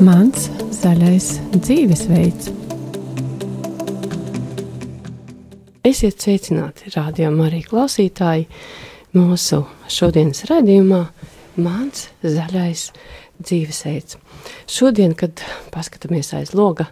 Mans 0.00 0.46
zaļais 0.72 1.26
dzīvesveids. 1.52 2.46
Esiet 5.84 6.24
sveicināti, 6.24 6.88
rādījumā 6.94 7.50
arī 7.50 7.60
klausītāji. 7.66 8.46
Mūsu 9.12 9.58
šodienas 9.92 10.46
raidījumā 10.48 11.02
Mans 11.60 12.06
zaļais 12.24 12.86
dzīvesveids. 13.42 14.16
Šodien, 14.72 15.12
kad 15.12 15.44
paskatāmies 15.74 16.32
aiz 16.38 16.54
loga 16.56 16.88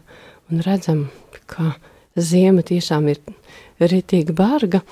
un 0.52 0.60
redzam, 0.68 1.06
ka 1.48 1.78
ziema 2.12 2.60
tiešām 2.60 3.08
ir 3.14 3.24
ritīgi 3.80 4.36
barga 4.36 4.82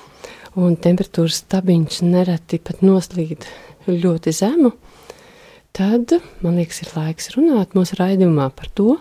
un 0.57 0.73
temperatūras 0.73 1.43
stabiņš 1.43 2.01
nereti 2.09 2.57
pat 2.65 2.81
noslīd 2.81 3.45
ļoti 3.85 4.33
zemu, 4.33 4.73
tad, 5.77 6.15
man 6.41 6.57
liekas, 6.57 6.81
ir 6.83 6.93
laiks 6.95 7.31
runāt 7.35 7.75
mūsu 7.77 7.97
raidījumā 7.99 8.49
par 8.57 8.69
to, 8.77 8.95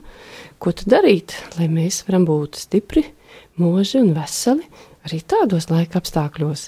ko 0.60 0.72
tad 0.76 0.90
darīt, 0.92 1.36
lai 1.56 1.70
mēs 1.72 2.02
varam 2.08 2.26
būt 2.28 2.58
stipri, 2.60 3.06
mūži 3.60 4.02
un 4.02 4.12
veseli 4.16 4.66
arī 5.06 5.20
tādos 5.24 5.68
laika 5.70 6.00
apstākļos. 6.00 6.66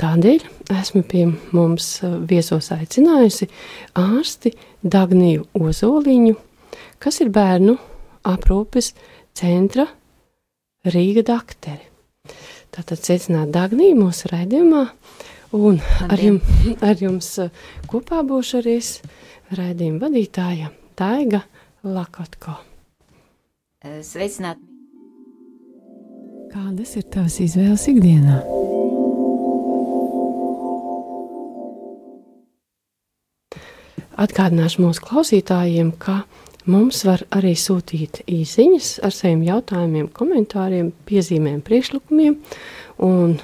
Tādēļ 0.00 0.46
esmu 0.74 1.02
pie 1.10 1.26
mums 1.54 1.88
viesos 2.30 2.70
aicinājusi 2.74 3.50
ārsti 3.98 4.54
Dagniju 4.80 5.48
Ozoliņu, 5.58 6.36
kas 7.02 7.20
ir 7.24 7.32
bērnu 7.34 7.76
aprūpes 8.30 8.92
centra 9.36 9.88
Rīga 10.84 11.24
dakteri. 11.26 11.90
Tātad 12.74 13.00
sveicināt 13.00 13.52
Dagniju 13.54 13.96
mūsu 14.00 14.28
raidījumā, 14.32 14.86
un 15.56 15.78
ar 16.08 16.20
jums, 16.20 16.56
ar 16.88 17.00
jums 17.00 17.30
kopā 17.90 18.24
būšu 18.26 18.62
arī 18.62 18.78
es 18.80 18.96
raidījuma 19.52 20.06
vadītāja 20.06 20.70
Taiga 20.96 21.42
Lakotko. 21.84 22.56
Sveicināt! 23.84 24.60
Kādas 26.54 26.94
ir 26.96 27.04
tavas 27.10 27.40
izvēles 27.42 27.84
ikdienā? 27.90 28.38
Atgādināšu 34.24 34.84
mūsu 34.84 35.02
klausītājiem, 35.02 35.90
ka 35.98 36.20
mums 36.70 37.02
var 37.04 37.24
arī 37.34 37.56
sūtīt 37.58 38.22
īsiņas 38.30 38.92
ar 39.04 39.12
saviem 39.12 39.42
jautājumiem, 39.48 40.06
komentāriem, 40.14 40.92
piezīmēm, 41.08 41.58
priekšlikumiem. 41.66 42.38
Un 43.02 43.34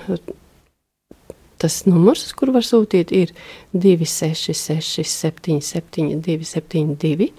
tas 1.60 1.82
numurs, 1.88 2.24
uz 2.26 2.32
kuru 2.36 2.54
var 2.56 2.64
sūtīt, 2.66 3.12
ir 3.12 3.34
266, 3.76 5.04
77, 5.04 6.20
272, 6.24 7.30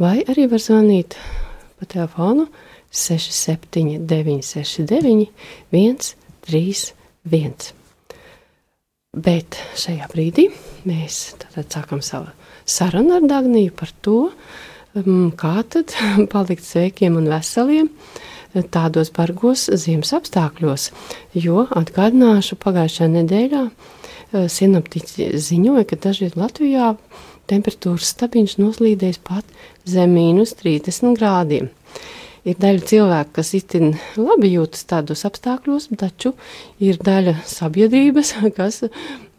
vai 0.00 0.18
arī 0.28 0.48
var 0.50 0.62
zvanīt 0.62 1.16
pa 1.78 1.88
telefonu 1.90 2.48
67, 2.94 4.04
969, 4.04 5.30
131. 5.72 7.72
Bet 9.14 9.56
šajā 9.78 10.08
brīdī 10.10 10.48
mēs 10.88 11.36
sākam 11.70 12.00
savu 12.02 12.32
sarunu 12.66 13.14
ar 13.16 13.26
Dagniju 13.30 13.74
par 13.78 13.92
to, 14.02 14.18
um, 14.98 15.30
kā 15.38 15.62
tad 15.70 15.94
palikt 16.34 16.66
sveikiem 16.66 17.20
un 17.20 17.30
veseliem 17.30 17.90
tādos 18.74 19.10
bargos 19.14 19.66
ziemas 19.82 20.14
apstākļos, 20.16 20.90
jo 21.34 21.66
atgādināšu 21.74 22.58
pagājušajā 22.62 23.10
nedēļā 23.18 23.62
uh, 23.66 24.48
sinoptiķi 24.50 25.32
ziņoja, 25.38 25.86
ka 25.90 26.00
dažviet 26.08 26.36
Latvijā 26.38 26.94
temperatūras 27.50 28.12
stabiņš 28.14 28.58
noslīdējis 28.60 29.20
pat 29.24 29.48
zem 29.88 30.14
mīnus 30.16 30.54
30 30.60 31.16
grādiem. 31.18 31.70
Ir 32.44 32.58
daļa 32.60 32.84
cilvēku, 32.90 33.30
kas 33.38 33.54
itin 33.56 33.94
labi 34.20 34.50
jūtas 34.52 34.84
tādos 34.88 35.24
apstākļos, 35.24 35.88
taču 36.00 36.34
ir 36.82 36.98
daļa 37.00 37.38
sabiedrības, 37.48 38.34
kas, 38.58 38.82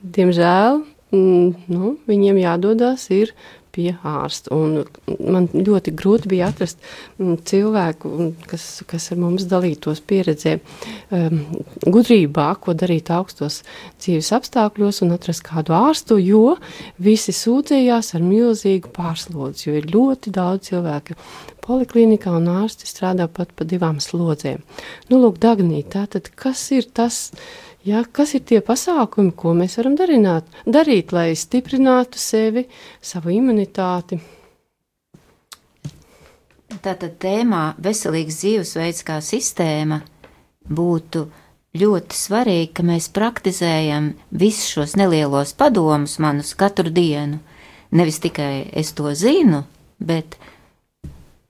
diemžēl, 0.01 0.81
mm, 1.13 1.69
nu, 1.69 1.95
viņiem 2.09 2.41
jādodas 2.41 3.07
ir 3.13 3.35
pie 3.75 3.91
ārsta. 4.07 4.53
Un 4.55 4.85
man 5.19 5.49
ļoti 5.53 5.93
grūti 5.97 6.31
bija 6.31 6.49
atrast 6.51 6.79
mm, 7.19 7.39
cilvēku, 7.47 8.11
kas, 8.49 8.67
kas 8.89 9.09
ar 9.13 9.21
mums 9.21 9.47
dalītos 9.51 10.01
pieredzē, 10.07 10.57
um, 11.15 11.41
gudrībā, 11.85 12.47
ko 12.63 12.75
darīt 12.77 13.11
augstos 13.13 13.61
dzīves 13.99 14.31
apstākļos 14.39 15.03
un 15.05 15.15
atrast 15.17 15.45
kādu 15.45 15.75
ārstu, 15.77 16.19
jo 16.23 16.55
visi 17.01 17.35
sūdzējās 17.35 18.15
ar 18.17 18.25
milzīgu 18.25 18.93
pārslodzi, 18.95 19.69
jo 19.69 19.77
ir 19.81 19.91
ļoti 19.91 20.33
daudz 20.35 20.71
cilvēku 20.71 21.17
poliklinikā 21.65 22.33
un 22.37 22.49
ārsti 22.51 22.87
strādā 22.89 23.27
pat 23.31 23.53
pa 23.57 23.65
divām 23.67 23.99
slodzēm. 24.03 24.61
Nu, 25.09 25.19
lūk, 25.21 25.39
Dagnī, 25.41 25.81
tātad 25.89 26.29
kas 26.37 26.61
ir 26.75 26.87
tas, 26.93 27.31
Ja, 27.85 27.99
kas 28.01 28.31
ir 28.33 28.41
tie 28.49 28.63
pasākumi, 28.65 29.35
ko 29.37 29.51
mēs 29.53 29.75
varam 29.77 29.93
darināt, 29.99 30.47
darīt, 30.65 31.11
lai 31.13 31.35
stiprinātu 31.37 32.17
sevi, 32.17 32.63
savu 32.97 33.29
imunitāti? 33.29 34.17
Tātad 36.81 37.19
tēmā 37.21 37.75
veselīgs 37.85 38.39
dzīvesveids 38.41 39.05
kā 39.05 39.19
sistēma 39.21 39.99
būtu 40.65 41.27
ļoti 41.77 42.17
svarīgi, 42.17 42.71
ka 42.73 42.87
mēs 42.89 43.11
praktizējam 43.13 44.09
visus 44.33 44.73
šos 44.73 44.97
nelielos 44.97 45.53
padomus 45.53 46.17
manus 46.17 46.55
katru 46.57 46.89
dienu. 46.89 47.37
Nevis 47.93 48.17
tikai 48.23 48.65
es 48.73 48.95
to 48.97 49.13
zinu, 49.13 49.61
bet 50.01 50.39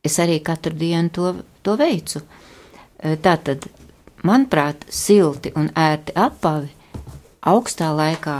es 0.03 0.19
arī 0.19 0.41
katru 0.43 0.75
dienu 0.75 1.15
to, 1.15 1.33
to 1.63 1.79
veicu. 1.79 2.25
Tātad 2.99 3.69
Manuprāt, 4.25 4.87
silti 4.89 5.51
un 5.53 5.67
ērti 5.77 6.15
apavi 6.17 6.71
augstā 7.45 7.91
laikā 7.93 8.39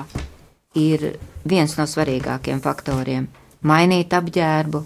ir 0.82 1.04
viens 1.46 1.76
no 1.78 1.86
svarīgākiem 1.86 2.62
faktoriem. 2.64 3.28
Mainīt 3.66 4.14
apģērbu, 4.18 4.82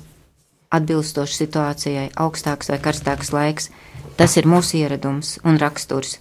atbilstoši 0.75 1.37
situācijai, 1.39 2.09
augstāks 2.19 2.71
vai 2.71 2.79
karstāks 2.83 3.31
laiks, 3.31 3.69
tas 4.19 4.35
ir 4.35 4.47
mūsu 4.47 4.81
ieradums 4.81 5.37
un 5.47 5.59
raksturs. 5.61 6.17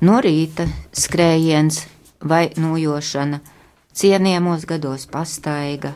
No 0.00 0.16
rīta 0.24 0.66
skrējiens 0.96 1.84
vai 2.24 2.46
nojošana, 2.56 3.42
cienījamos 3.92 4.64
gados 4.70 5.04
pastaiga, 5.12 5.92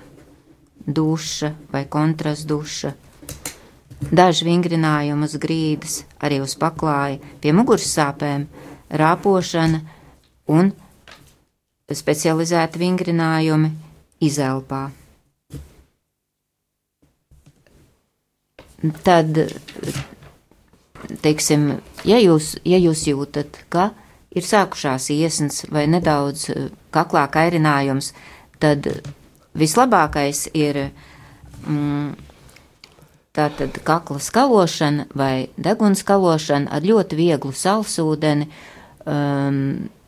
duša 0.86 1.54
vai 1.72 1.86
kontrastduša 1.88 2.92
daži 4.00 4.46
vingrinājumi 4.46 5.26
uz 5.26 5.36
grīdas, 5.40 5.96
arī 6.20 6.40
uz 6.44 6.56
paklāja, 6.60 7.20
pie 7.40 7.52
muguras 7.56 7.88
sāpēm, 7.96 8.46
rāpošana 8.90 9.80
un 10.52 10.72
specializēti 11.92 12.82
vingrinājumi 12.82 13.72
izelpā. 14.26 14.86
Tad, 19.02 19.38
teiksim, 21.24 21.70
ja 22.04 22.18
jūs, 22.20 22.56
ja 22.68 22.78
jūs 22.78 23.06
jūtat, 23.08 23.62
ka 23.72 23.90
ir 24.36 24.44
sākušās 24.44 25.08
iesnas 25.14 25.64
vai 25.72 25.86
nedaudz 25.90 26.50
kaklā 26.94 27.24
kairinājums, 27.32 28.12
tad 28.60 28.86
vislabākais 29.56 30.46
ir 30.54 30.90
mm, 31.64 32.25
Tātad 33.36 33.76
kakla 33.84 34.16
skalošana 34.22 35.10
vai 35.16 35.48
deguns 35.60 36.00
skalošana 36.04 36.72
ar 36.72 36.86
ļoti 36.86 37.18
vieglu 37.18 37.52
salsūdeni. 37.52 38.48
Um, 39.06 39.58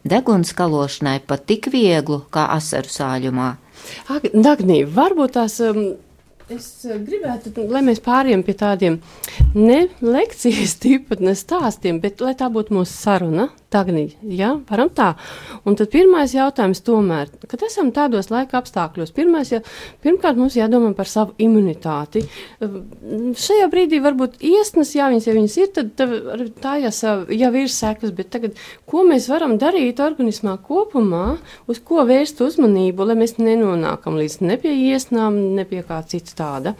deguns 0.08 0.54
skalošanai 0.54 1.18
pat 1.28 1.44
tik 1.46 1.68
vieglu 1.72 2.22
kā 2.32 2.48
asaru 2.56 2.90
sāļumā. 2.90 3.48
Dagnī, 4.32 4.82
varbūt 4.88 5.36
tās 5.36 5.58
um, 5.62 5.82
Es 6.48 6.86
eh, 6.88 6.96
gribētu, 6.96 7.52
lai 7.68 7.82
mēs 7.84 7.98
pāriem 8.00 8.40
pie 8.44 8.54
tādiem 8.56 8.94
ne 9.52 9.82
lekcijas 10.00 10.78
tipa, 10.82 11.18
ne 11.20 11.34
stāstiem, 11.36 12.00
bet 12.00 12.22
lai 12.24 12.32
tā 12.38 12.48
būtu 12.52 12.72
mūsu 12.78 12.94
saruna. 12.94 13.50
Tagnī, 13.68 14.06
ja, 14.32 14.54
varam 14.64 14.88
tā. 14.96 15.10
Un 15.68 15.74
tad 15.76 15.90
pirmais 15.92 16.32
jautājums 16.32 16.80
tomēr, 16.86 17.28
kad 17.50 17.60
esam 17.66 17.90
tādos 17.92 18.30
laika 18.32 18.62
apstākļos, 18.62 19.10
pirmais, 19.12 19.50
ja, 19.52 19.58
pirmkārt 20.00 20.38
mums 20.40 20.56
jādomā 20.56 20.94
par 20.96 21.10
savu 21.10 21.34
imunitāti. 21.44 22.22
Šajā 22.62 23.66
brīdī 23.68 24.00
varbūt 24.00 24.38
iesnas, 24.40 24.94
jā, 24.96 25.10
viņas, 25.12 25.26
ja 25.28 25.34
viņas 25.36 25.56
ir, 25.60 25.68
tad 25.76 26.00
tā 26.64 26.78
jau, 26.80 27.12
jau 27.28 27.50
ir 27.60 27.68
sekas, 27.74 28.14
bet 28.16 28.32
tagad, 28.32 28.56
ko 28.88 29.04
mēs 29.04 29.28
varam 29.28 29.58
darīt 29.60 30.00
organismā 30.00 30.56
kopumā, 30.64 31.36
uz 31.68 31.82
ko 31.84 32.06
vērst 32.08 32.40
uzmanību, 32.48 33.10
lai 33.10 33.18
mēs 33.20 33.36
nenonākam 33.36 34.16
līdz 34.16 34.38
ne 34.48 34.56
pie 34.64 34.72
iesnām, 34.94 35.36
ne 35.60 35.68
pie 35.68 35.84
kā 35.84 36.00
cits 36.08 36.40
tāda? 36.40 36.72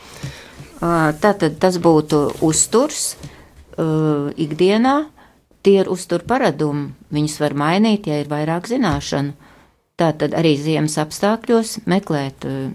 Tātad 0.81 1.61
tas 1.61 1.77
būtu 1.85 2.25
uzturs 2.49 3.13
uh, 3.77 4.33
ikdienā, 4.41 4.97
tie 5.63 5.81
ir 5.83 5.93
uztur 5.93 6.25
paradumi, 6.29 6.93
viņus 7.15 7.39
var 7.43 7.55
mainīt, 7.59 8.07
ja 8.11 8.21
ir 8.23 8.31
vairāk 8.31 8.69
zināšanu. 8.71 9.35
Tātad 9.99 10.37
arī 10.39 10.55
ziemas 10.61 10.95
apstākļos 11.03 11.81
meklēt 11.91 12.45
uh, 12.47 12.69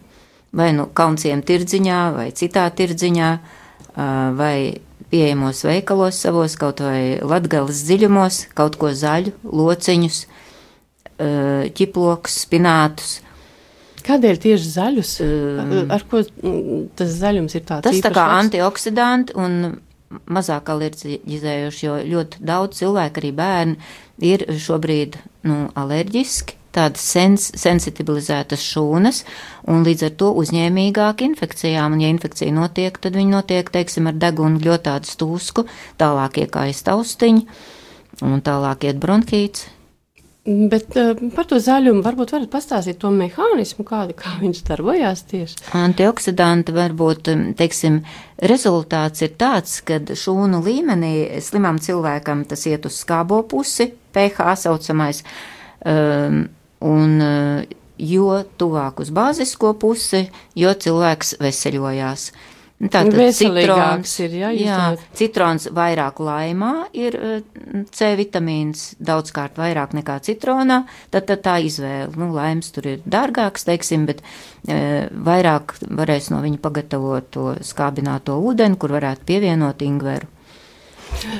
vai 0.53 0.71
nu 0.77 0.87
kaunciem 0.93 1.41
tirdziņā, 1.45 1.99
vai 2.15 2.27
citā 2.37 2.67
tirdziņā, 2.77 3.29
vai 4.37 4.55
pieejamos 5.13 5.63
veikalos 5.67 6.21
savos, 6.25 6.55
kaut 6.57 6.81
vai 6.85 7.19
latgales 7.21 7.83
dziļumos, 7.87 8.39
kaut 8.57 8.77
ko 8.81 8.93
zaļu, 8.97 9.33
lociņus, 9.43 10.23
ķiplokus, 11.77 12.39
spinātus. 12.45 13.15
Kādēļ 14.03 14.39
tieši 14.43 14.71
zaļus? 14.73 15.11
Ar 15.95 16.05
ko 16.11 16.23
tas 16.97 17.13
zaļums 17.21 17.55
ir 17.55 17.65
tāds? 17.65 17.87
Tas 17.87 18.01
tā 18.03 18.11
kā 18.13 18.25
antioksidanti 18.41 19.37
un 19.39 19.77
mazāk 20.31 20.71
alerģizējoši, 20.73 21.85
jo 21.85 21.99
ļoti 22.15 22.43
daudz 22.45 22.81
cilvēku, 22.81 23.21
arī 23.21 23.31
bērni, 23.37 23.77
ir 24.23 24.45
šobrīd 24.65 25.17
nu, 25.49 25.65
alerģiski 25.79 26.59
tādas 26.73 27.03
sens, 27.05 27.49
sensibilizētas 27.59 28.63
šūnas 28.65 29.21
un 29.69 29.85
līdz 29.85 30.07
ar 30.07 30.15
to 30.21 30.31
uzņēmīgāk 30.41 31.21
infekcijām. 31.27 31.97
Un, 31.97 32.01
ja 32.03 32.09
infekcija 32.13 32.53
notiek, 32.55 32.97
tad 32.97 33.17
viņi 33.19 33.35
notiek, 33.35 33.69
teiksim, 33.73 34.09
ar 34.09 34.17
degunu 34.17 34.61
ļoti 34.63 34.87
tādu 34.89 35.11
stūsku, 35.11 35.67
tālāk 36.01 36.41
iekājas 36.45 36.83
taustiņi 36.89 37.45
un 38.25 38.41
tālāk 38.45 38.89
iet 38.89 39.01
bronhīts. 39.01 39.69
Bet 40.45 40.97
uh, 40.99 41.13
par 41.31 41.45
to 41.47 41.55
zaļumu 41.63 42.01
varbūt 42.03 42.33
varat 42.35 42.49
pastāstīt 42.51 42.97
to 42.99 43.07
mehānismu, 43.15 43.85
kādu, 43.87 44.15
kā 44.19 44.33
viņš 44.41 44.63
darbojās 44.67 45.21
tieši. 45.29 45.61
Antioksidanti 45.79 46.75
varbūt, 46.75 47.29
teiksim, 47.59 48.01
rezultāts 48.43 49.23
ir 49.23 49.37
tāds, 49.39 49.77
ka 49.87 50.01
šūnu 50.03 50.59
līmenī 50.65 51.13
slimam 51.43 51.79
cilvēkam 51.79 52.43
tas 52.49 52.67
iet 52.67 52.89
uz 52.89 52.97
skābo 53.05 53.39
pusi, 53.47 53.87
pH 54.11 54.57
saucamais, 54.65 55.23
um, 55.87 56.43
un 56.91 57.15
jo 58.03 58.43
tuvāk 58.59 58.99
uz 58.99 59.13
bāzisko 59.15 59.73
pusi, 59.79 60.25
jo 60.59 60.73
cilvēks 60.75 61.37
veseļojās. 61.39 62.31
Tātad 62.91 63.15
citrons 63.35 64.13
ir, 64.23 64.35
jā, 64.41 64.49
jā, 64.57 64.77
citrons 65.15 65.67
vairāk 65.73 66.19
laimā 66.23 66.71
ir 66.97 67.15
C 67.93 68.09
vitamīns, 68.19 68.93
daudzkārt 68.99 69.59
vairāk 69.61 69.93
nekā 69.95 70.17
citronā, 70.25 70.81
tad, 71.13 71.27
tad 71.29 71.43
tā 71.45 71.57
izvēle, 71.63 72.11
nu, 72.19 72.31
laims 72.35 72.73
tur 72.75 72.89
ir 72.95 73.03
dārgāks, 73.05 73.67
teiksim, 73.69 74.07
bet 74.09 74.23
e, 74.67 75.07
vairāk 75.13 75.77
varēs 75.85 76.31
no 76.33 76.41
viņa 76.43 76.61
pagatavot 76.63 77.29
to 77.33 77.47
skābināto 77.63 78.39
ūdeni, 78.41 78.79
kur 78.81 78.95
varētu 78.97 79.29
pievienot 79.31 79.85
ingveru. 79.85 80.31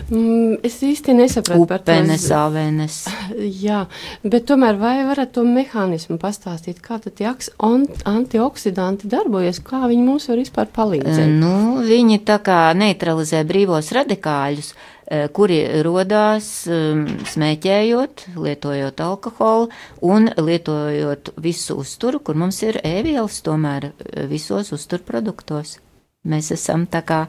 Mm, 0.10 0.58
es 0.66 0.78
īsti 0.86 1.16
nesapratu 1.18 1.68
par 1.70 1.82
to. 1.84 1.94
Upenes, 1.94 2.26
avenes. 2.36 2.98
Jā, 3.66 3.84
bet 4.24 4.48
tomēr 4.50 4.80
vai 4.80 4.96
varat 5.08 5.34
to 5.36 5.44
mehānismu 5.48 6.18
pastāstīt, 6.22 6.82
kā 6.84 7.00
tad 7.04 7.18
tie 7.20 7.30
antioksidanti 8.10 9.10
darbojas, 9.12 9.62
kā 9.66 9.84
viņi 9.90 10.04
mums 10.06 10.28
var 10.32 10.42
vispār 10.42 10.72
palīdzēt? 10.74 11.30
Nu, 11.40 11.84
viņi 11.86 12.22
tā 12.28 12.40
kā 12.44 12.60
neutralizē 12.78 13.44
brīvos 13.48 13.92
radikāļus, 13.96 14.74
e, 14.74 15.24
kuri 15.36 15.62
rodās 15.86 16.52
smēķējot, 17.34 18.28
lietojot 18.40 19.04
alkoholu 19.08 19.72
un 20.06 20.30
lietojot 20.38 21.34
visu 21.44 21.80
uzturu, 21.84 22.24
kur 22.24 22.40
mums 22.40 22.62
ir 22.66 22.82
ēvielas 22.84 23.42
tomēr 23.46 23.92
e, 23.92 24.28
visos 24.32 24.74
uzturproduktos. 24.76 25.80
Mēs 26.24 26.54
esam 26.56 26.86
tā 26.88 27.02
kā 27.04 27.26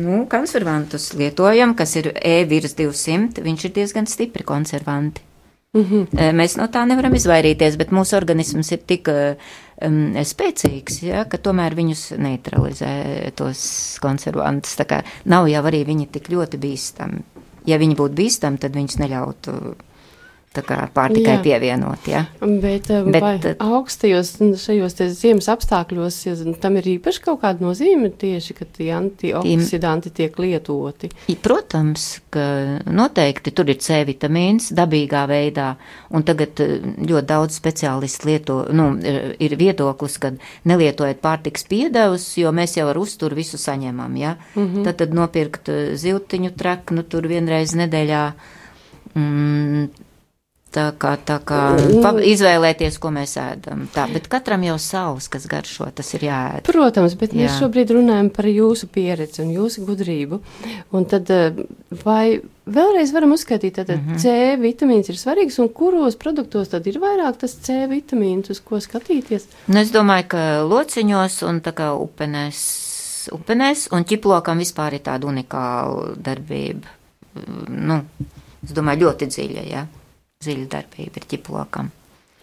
Nu, 0.00 0.22
konservantus 0.30 1.10
lietojam, 1.18 1.74
kas 1.76 1.96
ir 2.00 2.12
E 2.16 2.44
virs 2.48 2.76
200, 2.78 3.42
viņš 3.44 3.66
ir 3.66 3.74
diezgan 3.80 4.08
stipri 4.08 4.46
konservanti. 4.46 5.26
Mm 5.72 5.84
-hmm. 5.84 6.32
Mēs 6.34 6.56
no 6.58 6.66
tā 6.66 6.82
nevaram 6.86 7.14
izvairīties, 7.14 7.76
bet 7.76 7.92
mūsu 7.94 8.16
organisms 8.16 8.72
ir 8.72 8.80
tik 8.86 9.08
um, 9.08 10.14
spēcīgs, 10.14 11.02
ja, 11.02 11.24
ka 11.24 11.38
tomēr 11.38 11.74
viņus 11.74 12.18
neutralizē 12.18 13.30
tos 13.34 13.98
konservantus. 14.02 14.74
Tā 14.76 14.84
kā 14.84 15.02
nav 15.24 15.48
jau 15.48 15.62
arī 15.62 15.84
viņi 15.86 16.08
tik 16.10 16.28
ļoti 16.28 16.58
bīstami. 16.58 17.22
Ja 17.66 17.78
viņi 17.78 17.94
būtu 17.94 18.14
bīstami, 18.14 18.58
tad 18.58 18.74
viņus 18.74 18.98
neļautu 18.98 19.76
tā 20.50 20.62
kā 20.66 20.76
pārtikai 20.90 21.36
Jā. 21.36 21.42
pievienot. 21.44 22.06
Ja? 22.10 22.24
Bet, 22.40 22.88
eh, 22.90 23.06
Bet 23.06 23.44
eh, 23.46 23.54
augstajos 23.62 24.32
šajos 24.58 24.96
ziemas 25.14 25.46
apstākļos 25.52 26.16
ja 26.26 26.34
tam 26.62 26.78
ir 26.80 26.88
īpaši 26.96 27.22
kaut 27.22 27.38
kāda 27.44 27.62
nozīme 27.62 28.10
tieši, 28.18 28.56
ka 28.58 28.66
tie 28.66 28.88
antioksidanti 28.96 30.10
tiek 30.16 30.34
lietoti? 30.42 31.12
Protams, 31.44 32.08
ka 32.34 32.42
noteikti 32.90 33.54
tur 33.54 33.70
ir 33.70 33.78
C 33.78 34.00
vitamīns 34.08 34.72
dabīgā 34.74 35.22
veidā, 35.30 35.68
un 36.10 36.26
tagad 36.26 36.64
eh, 36.66 36.76
ļoti 36.98 37.30
daudz 37.30 37.62
speciālistu 37.62 38.32
lieto, 38.32 38.58
nu, 38.74 38.90
ir 39.38 39.56
viedoklis, 39.60 40.18
ka 40.18 40.34
nelietojiet 40.66 41.22
pārtiks 41.22 41.68
piedevus, 41.70 42.26
jo 42.42 42.50
mēs 42.50 42.74
jau 42.80 42.90
ar 42.90 42.98
uzturu 42.98 43.38
visu 43.38 43.58
saņemam, 43.60 44.18
ja? 44.18 44.34
Mm 44.56 44.66
-hmm. 44.66 44.84
Tad, 44.84 44.98
tad 45.04 45.14
nopirkt 45.14 45.70
ziltiņu 45.94 46.56
treknu 46.58 47.06
tur 47.06 47.30
vienreiz 47.30 47.78
nedēļā. 47.78 48.30
Mm, 49.14 49.90
Tā 50.70 50.84
kā, 51.02 51.16
tā 51.26 51.40
kā 51.42 51.60
izvēlēties, 52.30 53.00
ko 53.02 53.10
mēs 53.10 53.32
ēdam. 53.42 53.88
Tā, 53.90 54.04
bet 54.12 54.28
katram 54.30 54.62
jau 54.62 54.76
savs, 54.78 55.26
kas 55.32 55.48
garšo, 55.50 55.88
tas 55.98 56.12
ir 56.14 56.28
jāēd. 56.28 56.62
Protams, 56.68 57.16
bet 57.18 57.34
Jā. 57.34 57.40
mēs 57.40 57.56
šobrīd 57.58 57.90
runājam 57.96 58.28
par 58.36 58.46
jūsu 58.46 58.86
pieredzi 58.94 59.42
un 59.42 59.50
jūsu 59.50 59.82
gudrību. 59.88 60.38
Un 60.94 61.08
tad 61.10 61.34
eh, 61.34 61.58
vai 62.04 62.38
vēlreiz 62.70 63.10
varam 63.16 63.34
uzskaitīt, 63.34 63.80
tad 63.80 63.90
mm 63.96 64.06
-hmm. 64.12 64.22
C 64.22 64.54
vitamīns 64.62 65.10
ir 65.10 65.18
svarīgs 65.18 65.58
un 65.58 65.74
kuros 65.74 66.14
produktos 66.14 66.70
tad 66.70 66.86
ir 66.86 67.02
vairāk 67.02 67.42
tas 67.42 67.58
C 67.66 67.90
vitamīns, 67.90 68.54
uz 68.54 68.60
ko 68.62 68.78
skatīties? 68.78 69.50
Nu, 69.66 69.80
es 69.82 69.90
domāju, 69.90 70.28
ka 70.28 70.62
lociņos 70.62 71.42
un 71.50 71.60
tā 71.60 71.74
kā 71.74 71.92
upenēs, 71.98 72.60
upenēs 73.32 73.88
un 73.90 74.04
ķiplokam 74.04 74.62
vispār 74.62 74.94
ir 74.94 75.02
tāda 75.02 75.26
unikāla 75.26 76.14
darbība. 76.14 76.86
Nu, 77.68 78.04
es 78.62 78.70
domāju, 78.70 79.08
ļoti 79.08 79.26
dziļa, 79.26 79.64
jā. 79.66 79.82
Ja? 79.82 79.99
Ziļu 80.40 80.70
darbība 80.72 81.20
ir 81.20 81.24
ķiplokam. 81.28 81.88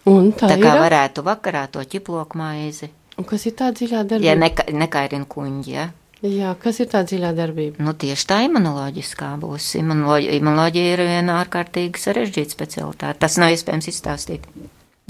Un 0.06 0.28
tā, 0.30 0.46
tā 0.52 0.56
kā 0.60 0.70
ir? 0.70 0.80
varētu 0.84 1.22
vakarā 1.26 1.64
to 1.74 1.82
ķiploku 1.82 2.38
maizi. 2.38 2.86
Un 3.18 3.26
kas 3.26 3.48
ir 3.50 3.56
tā 3.58 3.72
dziļā 3.74 4.04
darbība? 4.04 4.28
Ja 4.28 4.34
neka, 4.38 4.66
nekairina 4.70 5.26
kuņģi, 5.26 5.72
ja? 5.72 5.86
Jā, 6.22 6.52
kas 6.62 6.76
ir 6.78 6.86
tā 6.92 7.00
dziļā 7.02 7.32
darbība? 7.34 7.82
Nu, 7.82 7.96
tieši 7.98 8.28
tā 8.30 8.36
imunoloģiskā 8.46 9.32
būs. 9.42 9.66
Imunoloģija, 9.80 10.36
imunoloģija 10.38 10.92
ir 10.92 11.02
viena 11.08 11.40
ārkārtīgi 11.40 11.98
sarežģīta 11.98 12.54
specialitāte. 12.54 13.18
Tas 13.24 13.34
nav 13.42 13.56
iespējams 13.56 13.90
izstāstīt. 13.90 14.46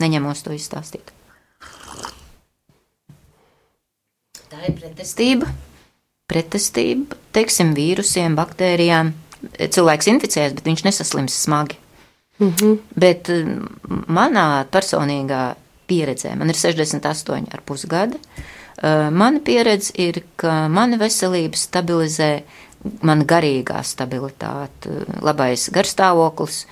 Neņemos 0.00 0.40
to 0.46 0.56
izstāstīt. 0.56 1.12
Tā 4.48 4.62
ir 4.64 4.78
pretestība. 4.80 5.50
Pretestība, 6.32 7.20
teiksim, 7.36 7.74
vīrusiem, 7.76 8.32
baktērijām. 8.40 9.12
Cilvēks 9.60 10.08
inficējas, 10.14 10.56
bet 10.56 10.72
viņš 10.72 10.86
nesaslims 10.88 11.36
smagi. 11.44 11.76
Mm 12.38 12.54
-hmm. 12.54 12.78
Bet 12.94 13.28
eh, 13.28 13.46
manā 14.06 14.64
personīgā 14.70 15.54
pieredzē, 15.86 16.36
man 16.36 16.48
ir 16.48 16.54
68,5 16.54 17.86
gadi, 17.86 18.16
eh, 18.82 19.10
mana 19.10 19.40
pieredze 19.40 19.92
ir, 19.94 20.22
ka 20.36 20.68
mana 20.68 20.96
veselība 20.96 21.56
stabilizē 21.56 22.42
mana 23.02 23.24
garīgā 23.24 23.82
stabilitāte, 23.82 24.90
labais 25.22 25.70
garstāvoklis 25.74 26.66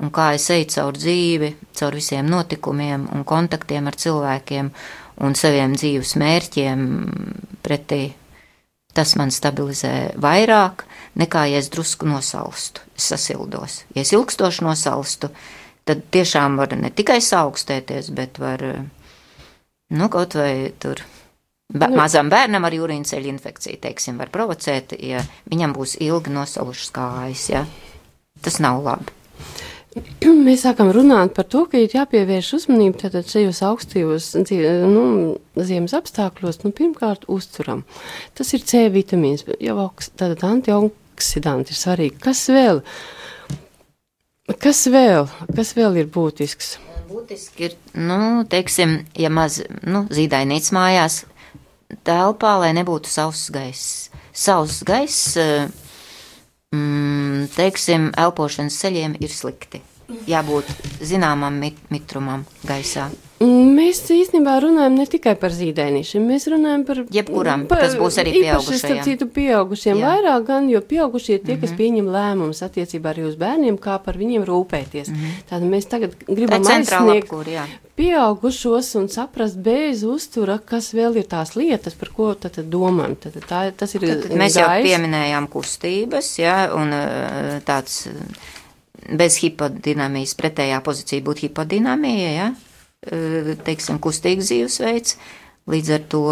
un 0.00 0.10
kā 0.10 0.32
es 0.34 0.48
eju 0.50 0.68
caur 0.74 0.96
dzīvi, 0.96 1.54
caur 1.76 1.96
visiem 1.98 2.26
notikumiem 2.30 3.08
un 3.12 3.24
kontaktiem 3.24 3.86
ar 3.90 3.96
cilvēkiem 3.96 4.70
un 5.20 5.36
saviem 5.36 5.76
dzīves 5.76 6.14
mērķiem 6.20 6.86
pretī. 7.64 8.14
Tas 8.96 9.14
man 9.16 9.30
stabilizē 9.30 10.16
vairāk 10.18 10.86
nekā 11.18 11.46
ja 11.50 11.60
es 11.60 11.70
drusku 11.72 12.08
nosalstu, 12.08 12.84
es 12.96 13.10
sasildos. 13.12 13.84
Ja 13.94 14.04
es 14.04 14.12
ilgstoši 14.14 14.64
nosalstu, 14.66 15.30
tad 15.88 16.04
tiešām 16.14 16.58
var 16.60 16.74
ne 16.78 16.92
tikai 16.94 17.20
saaugstēties, 17.24 18.12
bet 18.14 18.38
var, 18.42 18.64
nu, 19.90 20.10
kaut 20.12 20.36
vai 20.38 20.72
tur. 20.78 21.02
Ba 21.70 21.86
nu. 21.86 22.00
Mazam 22.00 22.30
bērnam 22.30 22.66
ar 22.66 22.74
jūrīnceļa 22.74 23.30
infekciju, 23.30 23.78
teiksim, 23.82 24.18
var 24.18 24.32
provocēt, 24.34 24.96
ja 24.98 25.22
viņam 25.50 25.74
būs 25.76 25.96
ilgi 26.02 26.32
nosalušas 26.34 26.90
kājas, 26.94 27.46
ja. 27.52 27.64
Tas 28.42 28.58
nav 28.62 28.80
labi. 28.82 29.14
Mēs 30.46 30.62
sākam 30.62 30.92
runāt 30.94 31.32
par 31.34 31.46
to, 31.50 31.64
ka 31.70 31.80
ir 31.80 31.90
jāpievērš 31.94 32.52
uzmanība 32.60 33.04
tātad 33.04 33.26
šajos 33.30 33.62
augstajos 33.66 34.28
nu, 34.38 35.04
ziemas 35.58 35.96
apstākļos, 35.98 36.60
nu, 36.62 36.70
pirmkārt, 36.76 37.26
uzturam. 37.32 37.82
Tas 38.38 38.52
ir 38.54 38.62
C 38.66 38.84
vitamīns, 38.94 39.46
jau 39.58 39.78
augst, 39.82 40.14
tātad 40.20 40.44
antioksidanti 40.46 41.74
ir 41.74 41.80
svarīgi. 41.80 42.20
Kas 42.22 42.44
vēl? 42.52 42.84
Kas 44.62 44.84
vēl, 44.90 45.26
kas 45.56 45.74
vēl 45.78 46.00
ir 46.02 46.08
būtisks? 46.14 46.76
Būtiski 47.10 47.66
ir, 47.66 47.76
nu, 47.98 48.44
teiksim, 48.50 49.00
ja 49.18 49.30
maz, 49.34 49.58
nu, 49.82 50.04
zīdainīts 50.14 50.70
mājās 50.74 51.24
telpā, 52.06 52.54
lai 52.62 52.70
nebūtu 52.78 53.10
sauss 53.10 53.50
gaiss. 53.54 54.08
Sauss 54.30 54.84
gaiss, 54.86 55.34
mm, 56.76 57.48
teiksim, 57.56 58.10
elpošanas 58.24 58.78
ceļiem 58.82 59.16
ir 59.20 59.34
slikti. 59.34 59.82
Jābūt 60.30 60.70
zināmam 61.00 61.58
mit 61.60 61.80
mitrumam 61.90 62.46
gaisā. 62.66 63.10
Mēs 63.40 64.02
īstenībā 64.12 64.58
runājam 64.60 64.98
ne 65.00 65.06
tikai 65.08 65.32
par 65.40 65.54
zīdainīšiem, 65.56 66.26
mēs 66.28 66.44
runājam 66.52 66.82
par 66.84 66.98
jebkuram, 67.08 67.62
par, 67.70 67.80
tas 67.86 67.94
būs 67.96 68.18
arī 68.20 68.34
pieaugušajiem. 68.34 68.98
Citu 69.06 69.28
pieaugušiem 69.32 69.96
Jā. 69.96 70.10
vairāk 70.10 70.44
gan, 70.50 70.68
jo 70.68 70.82
pieaugušie 70.84 71.38
ir 71.38 71.46
tie, 71.46 71.56
kas 71.56 71.70
mm 71.70 71.72
-hmm. 71.72 71.78
pieņem 71.78 72.10
lēmumus 72.16 72.60
attiecībā 72.66 73.14
arī 73.14 73.24
uz 73.30 73.38
bērniem, 73.40 73.78
kā 73.80 73.96
par 74.04 74.18
viņiem 74.20 74.44
rūpēties. 74.44 75.08
Mm 75.08 75.16
-hmm. 75.16 75.40
Tātad 75.48 75.64
mēs 75.72 75.88
tagad 75.88 76.12
gribam 76.28 76.66
aizsniegt 76.66 77.24
apkur, 77.24 77.46
pieaugušos 77.96 78.94
un 78.94 79.08
saprast 79.08 79.56
bez 79.56 80.04
uztura, 80.04 80.58
kas 80.58 80.92
vēl 80.92 81.16
ir 81.16 81.24
tās 81.24 81.56
lietas, 81.56 81.94
par 81.94 82.08
ko 82.08 82.34
tad, 82.34 82.52
tad 82.52 82.68
domājam. 82.68 83.16
Tad, 83.16 83.40
tā, 83.48 83.72
tas 83.72 83.94
ir 83.94 84.00
tad, 84.00 84.30
mēs 84.36 84.52
gais. 84.52 84.56
jau 84.56 84.68
pieminējām 84.82 85.48
kustības, 85.48 86.38
ja, 86.38 86.74
un 86.74 86.92
tāds 87.64 88.08
bez 89.10 89.40
hipodinamijas 89.42 90.36
pretējā 90.38 90.80
pozīcija 90.86 91.26
būtu 91.26 91.48
hipodinamija, 91.48 92.32
ja? 92.36 92.50
teiksim, 93.64 93.96
kustīgs 94.02 94.50
dzīvesveids, 94.50 95.16
līdz 95.70 95.94
ar 95.96 96.02
to 96.12 96.24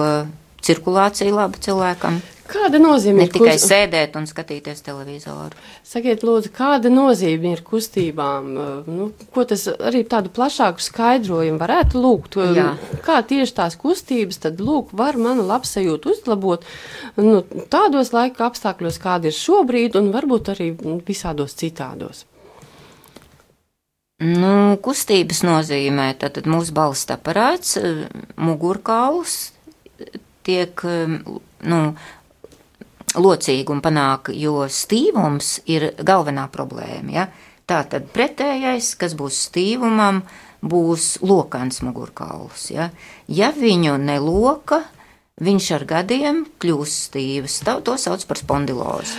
cirkulācija 0.65 1.33
laba 1.33 1.61
cilvēkam. 1.63 2.19
Kāda 2.49 2.79
nozīme 2.81 3.21
ne 3.21 3.25
ir 3.27 3.33
tikai 3.33 3.55
kust... 3.59 3.69
sēdēt 3.69 4.15
un 4.17 4.25
skatīties 4.29 4.81
televizoru? 4.87 5.57
Sakiet, 5.85 6.23
lūdzu, 6.25 6.49
kāda 6.57 6.89
nozīme 6.89 7.53
ir 7.53 7.61
kustībām? 7.65 8.49
Nu, 8.89 9.11
ko 9.35 9.45
tas 9.49 9.67
arī 9.69 10.01
tādu 10.09 10.33
plašāku 10.33 10.81
skaidrojumu 10.81 11.61
varētu 11.61 12.01
lūgt? 12.01 12.39
Jā. 12.57 12.71
Kā 13.05 13.19
tieši 13.21 13.57
tās 13.61 13.77
kustības 13.81 14.41
tad 14.47 14.65
lūk 14.65 14.95
var 14.97 15.21
manu 15.21 15.45
labsajūtu 15.49 16.15
uzlabot 16.15 16.65
nu, 17.21 17.43
tādos 17.69 18.15
laika 18.17 18.49
apstākļos, 18.49 18.97
kādi 19.03 19.29
ir 19.29 19.37
šobrīd 19.37 20.01
un 20.01 20.09
varbūt 20.17 20.53
arī 20.57 20.73
visādos 21.05 21.57
citādos? 21.61 22.25
Nu, 24.19 24.75
kustības 24.83 25.45
nozīmē, 25.47 26.09
tad 26.19 26.41
mūsu 26.51 26.75
balsta 26.75 27.15
aparāts, 27.15 27.77
eh, 27.79 28.09
mugurkauls 28.35 29.53
tiek, 30.43 30.75
eh, 30.83 31.21
nu, 31.63 31.79
locīgi 33.15 33.71
un 33.71 33.81
panāk, 33.81 34.33
jo 34.35 34.67
stīvums 34.67 35.61
ir 35.67 35.95
galvenā 36.03 36.49
problēma, 36.51 37.13
ja? 37.13 37.29
Tātad 37.69 38.09
pretējais, 38.11 38.97
kas 38.99 39.15
būs 39.15 39.39
stīvumam, 39.51 40.25
būs 40.63 41.21
lokans 41.23 41.79
mugurkauls, 41.81 42.71
ja? 42.71 42.91
Ja 43.29 43.53
viņu 43.53 43.99
neloka, 44.03 44.83
viņš 45.41 45.71
ar 45.77 45.85
gadiem 45.85 46.47
kļūs 46.59 47.07
stīvs, 47.07 47.63
to 47.85 47.97
sauc 47.97 48.27
par 48.27 48.37
spondilozi. 48.37 49.15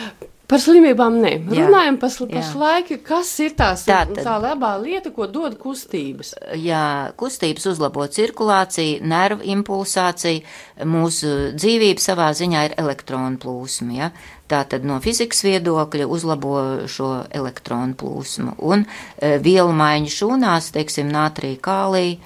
Par 0.49 0.57
slimībām 0.57 1.19
nē. 1.21 1.31
Jā. 1.53 1.67
Runājam 1.67 1.97
par 2.01 2.13
pašlaik, 2.31 2.87
kas 3.05 3.29
ir 3.45 3.53
tās, 3.57 3.83
Tātad, 3.85 4.17
tā 4.25 4.37
labā 4.41 4.71
lieta, 4.81 5.11
ko 5.13 5.27
dod 5.29 5.59
kustības. 5.61 6.33
Jā, 6.57 7.11
kustības 7.19 7.67
uzlabo 7.69 8.07
cirkulāciju, 8.09 9.03
nervu 9.05 9.45
impulsāciju, 9.53 10.41
mūsu 10.89 11.33
dzīvība 11.53 12.01
savā 12.01 12.31
ziņā 12.33 12.63
ir 12.65 12.73
elektronu 12.81 13.37
plūsma. 13.43 13.93
Ja? 13.99 14.09
Tātad 14.49 14.87
no 14.89 14.97
fizikas 15.05 15.43
viedokļa 15.45 16.09
uzlabo 16.09 16.55
šo 16.89 17.11
elektronu 17.29 17.93
plūsmu 18.01 18.55
un 18.71 18.87
e, 18.87 19.35
vielu 19.45 19.69
maiņu 19.69 20.15
šūnās, 20.15 20.71
teiksim, 20.73 21.13
nātrija 21.13 21.61
kālī, 21.69 22.17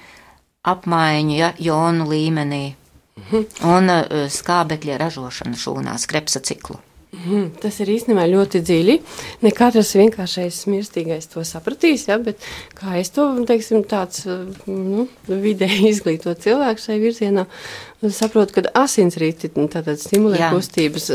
apmaiņu, 0.64 1.36
ja, 1.36 1.52
jonu 1.60 2.08
līmenī 2.08 2.64
mhm. 3.20 3.46
un 3.68 3.96
e, 3.98 4.24
skābekļa 4.32 4.96
ražošana 5.04 5.60
šūnās, 5.60 6.08
krepsa 6.08 6.40
ciklu. 6.40 6.80
Mm, 7.14 7.50
tas 7.62 7.76
ir 7.82 7.90
īstenībā 7.94 8.24
ļoti 8.30 8.60
dziļi. 8.64 8.96
Ne 9.44 9.52
katrs 9.54 9.94
vienkāršais 9.98 10.58
mirstīgais 10.70 11.28
to 11.30 11.44
sapratīs, 11.46 12.08
ja, 12.10 12.18
bet 12.22 12.42
kā 12.76 12.96
es 13.00 13.12
to, 13.14 13.26
teiksim, 13.48 13.84
tāds 13.88 14.24
nu, 14.26 15.06
vidēji 15.28 15.88
izglītot 15.92 16.42
cilvēku 16.44 16.84
šai 16.84 16.98
virzienā, 17.02 17.46
saprotu, 18.08 18.58
ka 18.58 18.74
asinsrīti 18.84 19.52
tātad 19.54 20.00
stimulē 20.02 20.42
Jā. 20.42 20.52
kustības. 20.54 21.12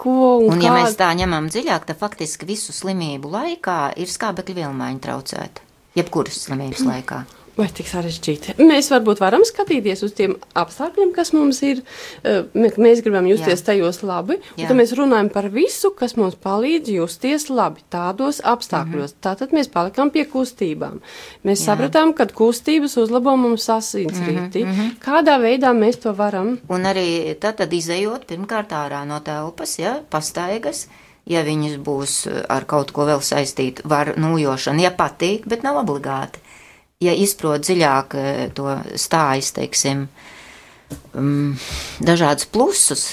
Ko 0.00 0.38
un, 0.40 0.54
un 0.54 0.62
ja 0.64 0.72
kā... 0.72 0.76
mēs 0.80 0.96
tā 0.96 1.10
ņemam 1.18 1.50
dziļāk, 1.52 1.90
tad 1.90 2.00
faktiski 2.00 2.48
visu 2.48 2.72
slimību 2.72 3.28
laikā 3.34 3.80
ir 4.00 4.08
skābekļa 4.08 4.62
vielmaiņa 4.62 5.04
traucēta. 5.04 5.66
Jebkuras 5.98 6.46
slimības 6.46 6.86
laikā. 6.88 7.24
Vai 7.58 7.66
tik 7.74 7.88
sarežģīti? 7.90 8.54
Mēs 8.62 8.86
varbūt 8.92 9.18
varam 9.18 9.42
skatīties 9.46 10.04
uz 10.06 10.12
tiem 10.14 10.36
apstākļiem, 10.58 11.08
kas 11.16 11.32
mums 11.34 11.58
ir. 11.66 11.80
Eh, 12.22 12.44
mēs 12.54 13.02
gribam 13.02 13.26
justies 13.26 13.64
Jā. 13.64 13.72
tajos 13.72 13.98
labi, 14.06 14.36
Jā. 14.38 14.60
un 14.60 14.68
tad 14.70 14.78
mēs 14.78 14.92
runājam 14.94 15.30
par 15.34 15.48
visu, 15.50 15.90
kas 15.98 16.14
mums 16.14 16.36
palīdz 16.38 16.92
justies 16.94 17.48
labi 17.50 17.82
tādos 17.90 18.38
apstākļos. 18.46 19.10
Mm 19.10 19.16
-hmm. 19.16 19.24
Tātad 19.26 19.56
mēs 19.56 19.72
palikām 19.74 20.14
pie 20.14 20.24
kustībām. 20.30 21.00
Mēs 21.42 21.58
Jā. 21.58 21.72
sapratām, 21.72 22.14
ka 22.14 22.26
kustības 22.26 22.96
uzlabo 22.96 23.36
mums 23.36 23.66
asinsrīti. 23.66 24.64
Mm 24.64 24.72
-hmm. 24.72 24.94
Kādā 25.02 25.40
veidā 25.42 25.74
mēs 25.74 25.98
to 25.98 26.12
varam? 26.12 26.58
Un 26.68 26.80
arī 26.84 27.34
tad, 27.40 27.56
tad 27.56 27.72
izējot 27.72 28.26
pirmkārt 28.26 28.70
ārā 28.70 29.04
no 29.04 29.20
telpas, 29.20 29.78
ja, 29.78 30.00
pastaigas 30.10 30.86
ja 31.26 31.42
viņas 31.42 31.76
būs 31.76 32.28
ar 32.48 32.64
kaut 32.64 32.90
ko 32.90 33.04
vēl 33.04 33.20
saistīta, 33.20 33.82
var 33.84 34.14
nūjošana, 34.16 34.80
ja 34.80 34.90
patīk, 34.90 35.46
bet 35.46 35.62
nav 35.62 35.76
obligāti 35.76 36.38
ja 37.04 37.14
izprot 37.14 37.62
dziļāk 37.62 38.18
eh, 38.18 38.44
to 38.54 38.72
stājas, 38.98 39.52
teiksim, 39.54 40.08
um, 41.14 41.54
dažādus 42.02 42.48
plusus, 42.50 43.04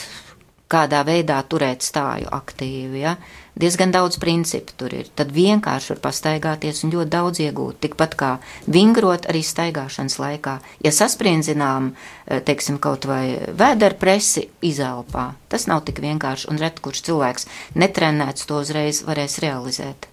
kādā 0.72 1.04
veidā 1.06 1.38
turēt 1.46 1.86
stāju 1.86 2.26
aktīvi, 2.34 3.04
ja, 3.04 3.12
diezgan 3.54 3.94
daudz 3.94 4.18
principu 4.18 4.74
tur 4.80 4.96
ir. 4.98 5.12
Tad 5.14 5.30
vienkārši 5.36 5.94
var 5.94 6.02
pastaigāties 6.08 6.82
un 6.82 6.96
ļoti 6.96 7.14
daudz 7.14 7.44
iegūt, 7.46 7.78
tikpat 7.86 8.18
kā 8.18 8.32
vingrot 8.66 9.30
arī 9.30 9.44
staigāšanas 9.46 10.18
laikā. 10.18 10.56
Ja 10.82 10.90
saspriedzinām, 10.90 11.92
eh, 11.94 12.42
teiksim, 12.42 12.82
kaut 12.82 13.06
vai 13.06 13.38
vēdera 13.54 14.02
presi 14.02 14.48
izelpā, 14.66 15.36
tas 15.48 15.70
nav 15.70 15.86
tik 15.86 16.02
vienkārši, 16.02 16.50
un 16.50 16.58
ret 16.58 16.82
kurš 16.82 17.06
cilvēks 17.06 17.46
netrenēts 17.78 18.50
to 18.50 18.66
uzreiz 18.66 19.06
varēs 19.06 19.38
realizēt. 19.46 20.10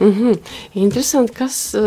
Mm 0.00 0.12
-hmm. 0.12 0.38
Interesanti, 0.74 1.34
kas, 1.34 1.74
eh, 1.74 1.80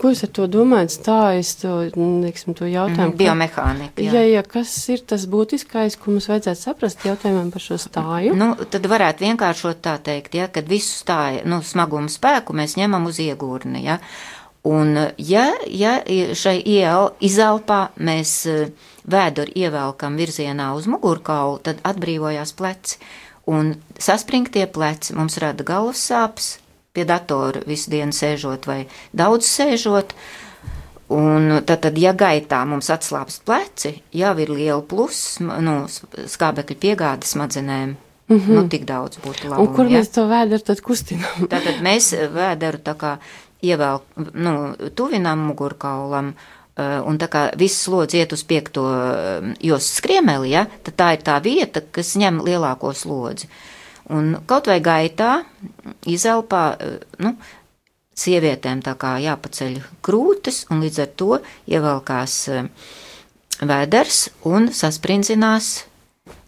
ko 0.00 0.08
jūs 0.10 0.22
ar 0.22 0.28
to 0.28 0.46
domājat, 0.46 0.90
stājas 0.90 1.54
to, 1.60 2.00
neksim, 2.00 2.54
to 2.54 2.64
jautājumu. 2.64 3.12
Mm, 3.12 3.16
biomehānika. 3.16 4.02
Jā. 4.02 4.12
jā, 4.12 4.22
jā, 4.34 4.42
kas 4.42 4.88
ir 4.88 4.98
tas 5.06 5.26
būtiskais, 5.26 5.96
ko 5.96 6.10
mums 6.10 6.28
vajadzētu 6.28 6.60
saprast 6.60 7.04
jautājumam 7.04 7.50
par 7.50 7.60
šo 7.60 7.78
stāju? 7.78 8.36
Nu, 8.36 8.54
tad 8.70 8.86
varētu 8.86 9.24
vienkāršot 9.24 9.80
tā 9.80 9.98
teikt, 9.98 10.34
ja, 10.34 10.48
kad 10.48 10.68
visu 10.68 11.04
stāju, 11.04 11.40
nu, 11.44 11.62
smagumu 11.62 12.08
spēku 12.08 12.52
mēs 12.52 12.76
ņemam 12.76 13.06
uz 13.06 13.18
iegurni, 13.18 13.84
ja. 13.84 13.98
Un, 14.62 14.98
ja, 15.16 15.52
ja 15.66 16.04
šai 16.34 16.62
iel, 16.66 17.10
izelpā 17.20 17.88
mēs 17.96 18.46
eh, 18.46 18.68
vēduru 19.08 19.52
ievelkam 19.54 20.16
virzienā 20.16 20.74
uz 20.76 20.86
mugurkaulu, 20.86 21.58
tad 21.58 21.80
atbrīvojās 21.82 22.52
pleci. 22.52 22.98
Un 23.46 23.74
saspringtie 23.98 24.66
pleci 24.66 25.14
mums 25.16 25.38
rada 25.38 25.64
galvas 25.64 26.10
sāpes, 26.10 26.58
pie 26.92 27.06
datora 27.08 27.62
visu 27.66 27.90
dienu 27.90 28.14
sēžot 28.14 28.68
vai 28.70 28.84
daudz 29.16 29.48
sēžot. 29.48 30.14
Un 31.10 31.56
tad, 31.66 31.80
tad, 31.82 31.96
ja 31.98 32.12
gaitā 32.14 32.60
mums 32.70 32.86
atslābst 32.94 33.42
pleci, 33.42 33.96
jau 34.14 34.30
ir 34.38 34.52
liela 34.54 34.82
pluss, 34.86 35.40
nu, 35.42 35.80
skābekļa 35.90 36.76
piegāde 36.78 37.26
smadzenēm. 37.26 37.96
Mm 38.30 38.38
-hmm. 38.38 38.54
Nu, 38.54 38.68
tik 38.68 38.84
daudz 38.86 39.18
būtu 39.18 39.48
labi. 39.50 39.62
Un 39.62 39.74
kur 39.74 39.90
ja? 39.90 39.98
mēs 39.98 40.12
to 40.14 40.28
vēderu 40.30 40.62
tad 40.62 40.80
kustinām? 40.80 41.48
Tātad 41.50 41.82
mēs 41.82 42.12
vēderu 42.34 42.78
tā 42.78 42.94
kā 42.94 43.16
ievēl, 43.62 44.00
nu, 44.34 44.54
tuvinām 44.94 45.38
mugurkaulam, 45.38 46.34
eh, 46.76 47.00
un 47.06 47.18
tā 47.18 47.26
kā 47.28 47.50
viss 47.58 47.82
slodzi 47.82 48.18
iet 48.18 48.32
uz 48.32 48.44
piekto 48.44 48.86
eh, 48.94 49.54
jos 49.60 49.90
skriemeli, 49.96 50.50
ja, 50.50 50.66
tad 50.82 50.94
tā 50.94 51.12
ir 51.12 51.26
tā 51.26 51.42
vieta, 51.42 51.82
kas 51.92 52.14
ņem 52.16 52.40
lielāko 52.46 52.94
slodzi. 52.94 53.48
Un 54.10 54.32
kaut 54.48 54.66
vai 54.70 54.80
gaitā 54.82 55.40
izelpā, 56.10 56.64
eh, 56.80 56.98
nu, 57.22 57.34
sievietēm 58.20 58.82
tā 58.84 58.96
kā 59.00 59.14
jāpaceļ 59.22 59.78
krūtis, 60.04 60.64
un 60.70 60.82
līdz 60.84 61.04
ar 61.04 61.12
to 61.20 61.38
ievelkās 61.70 62.40
eh, 62.48 62.66
vēders 63.60 64.26
un 64.50 64.68
saspringzinās 64.74 65.70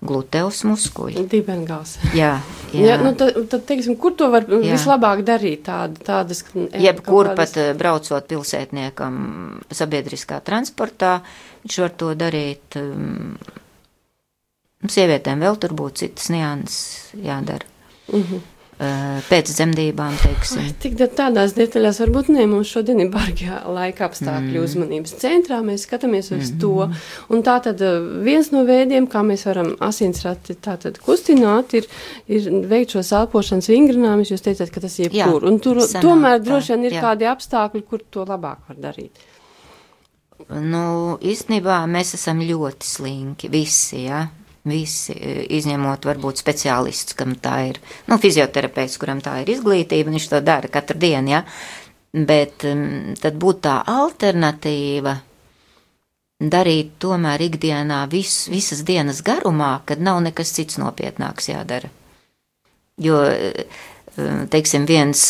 gluteus 0.03 0.63
muskuļi. 0.67 1.23
Dibengals. 1.31 1.97
Jā, 2.17 2.35
jā. 2.75 2.93
jā 2.93 2.99
nu 3.03 3.15
tad, 3.19 3.39
tad, 3.51 3.65
teiksim, 3.69 3.97
kur 4.01 4.17
to 4.19 4.29
var 4.33 4.47
jā. 4.49 4.61
vislabāk 4.75 5.23
darīt? 5.27 5.65
Tāda, 5.69 6.03
tādas, 6.03 6.45
Jebkur 6.55 7.33
kādas... 7.33 7.39
pat 7.39 7.63
eh, 7.63 7.73
braucot 7.79 8.29
pilsētniekam 8.35 9.17
sabiedriskā 9.71 10.43
transportā, 10.45 11.21
viņš 11.63 11.83
var 11.85 11.99
to 12.03 12.15
darīt. 12.19 12.81
Um, 12.81 13.37
Sievietēm 14.91 15.43
vēl 15.45 15.59
tur 15.63 15.77
būtu 15.79 16.03
citas 16.03 16.33
nianses 16.33 17.13
jādara. 17.15 17.69
Mm 18.13 18.23
-hmm. 18.23 18.41
pēc 19.29 19.51
dzemdībām, 19.55 20.15
teiksim. 20.19 20.59
Ai, 20.59 20.73
tik 20.83 20.97
tādās 21.15 21.53
detaļās 21.55 22.01
varbūt 22.03 22.33
ne, 22.35 22.47
mums 22.51 22.67
šodien 22.67 22.99
ir 23.01 23.13
bargi 23.13 23.47
laika 23.79 24.09
apstākļu 24.09 24.59
mm. 24.59 24.65
uzmanības 24.65 25.13
centrā, 25.21 25.61
mēs 25.63 25.85
skatāmies 25.87 26.33
uz 26.33 26.51
mm 26.51 26.59
-hmm. 26.59 26.61
to. 26.61 26.91
Un 27.29 27.43
tā 27.47 27.61
tad 27.63 27.85
viens 28.25 28.51
no 28.51 28.65
veidiem, 28.65 29.07
kā 29.07 29.23
mēs 29.23 29.47
varam 29.47 29.77
asinsrati 29.81 30.55
tātad 30.55 30.99
kustināt, 30.99 31.75
ir, 31.75 31.87
ir 32.27 32.51
veikt 32.67 32.91
šos 32.91 33.13
elpošanas 33.13 33.69
vingrinājumus, 33.69 34.35
jūs 34.35 34.43
teicāt, 34.43 34.71
ka 34.75 34.81
tas 34.81 34.99
jebkur. 34.99 35.45
Un 35.45 35.61
tur 35.61 35.77
sanāk, 35.77 36.03
tomēr 36.03 36.43
droši 36.43 36.73
vien 36.73 36.85
ir 36.85 36.93
jā. 36.93 37.01
kādi 37.01 37.25
apstākļi, 37.25 37.83
kur 37.83 38.01
to 38.11 38.25
labāk 38.25 38.59
var 38.69 38.77
darīt. 38.77 39.15
Nu, 40.51 41.19
īstenībā 41.23 41.87
mēs 41.87 42.15
esam 42.15 42.41
ļoti 42.41 42.87
slinki, 42.87 43.49
visi, 43.49 44.05
ja? 44.05 44.27
Visi, 44.69 45.17
e, 45.17 45.47
izņemot 45.59 46.07
varbūt 46.07 46.39
speciālists, 46.39 47.17
kam 47.19 47.35
tā 47.43 47.57
ir, 47.73 47.81
nu, 48.07 48.19
fizioterapeits, 48.23 48.99
kuram 49.03 49.23
tā 49.25 49.41
ir 49.43 49.51
izglītība, 49.57 50.13
viņš 50.15 50.29
to 50.31 50.43
dara 50.45 50.71
katru 50.71 51.01
dienu, 51.03 51.35
ja. 51.35 51.43
Bet 52.13 52.61
tad 52.61 53.37
būtu 53.41 53.63
tā 53.65 53.79
alternatīva 53.89 55.15
darīt 56.43 56.93
tomēr 57.03 57.45
ikdienā 57.47 58.03
vis, 58.11 58.49
visas 58.53 58.83
dienas 58.87 59.23
garumā, 59.25 59.79
kad 59.87 60.03
nav 60.03 60.21
nekas 60.25 60.53
cits 60.57 60.79
nopietnāks 60.83 61.49
jādara. 61.53 61.91
Jo 63.01 63.23
teiksim, 64.53 64.85
viens 64.89 65.23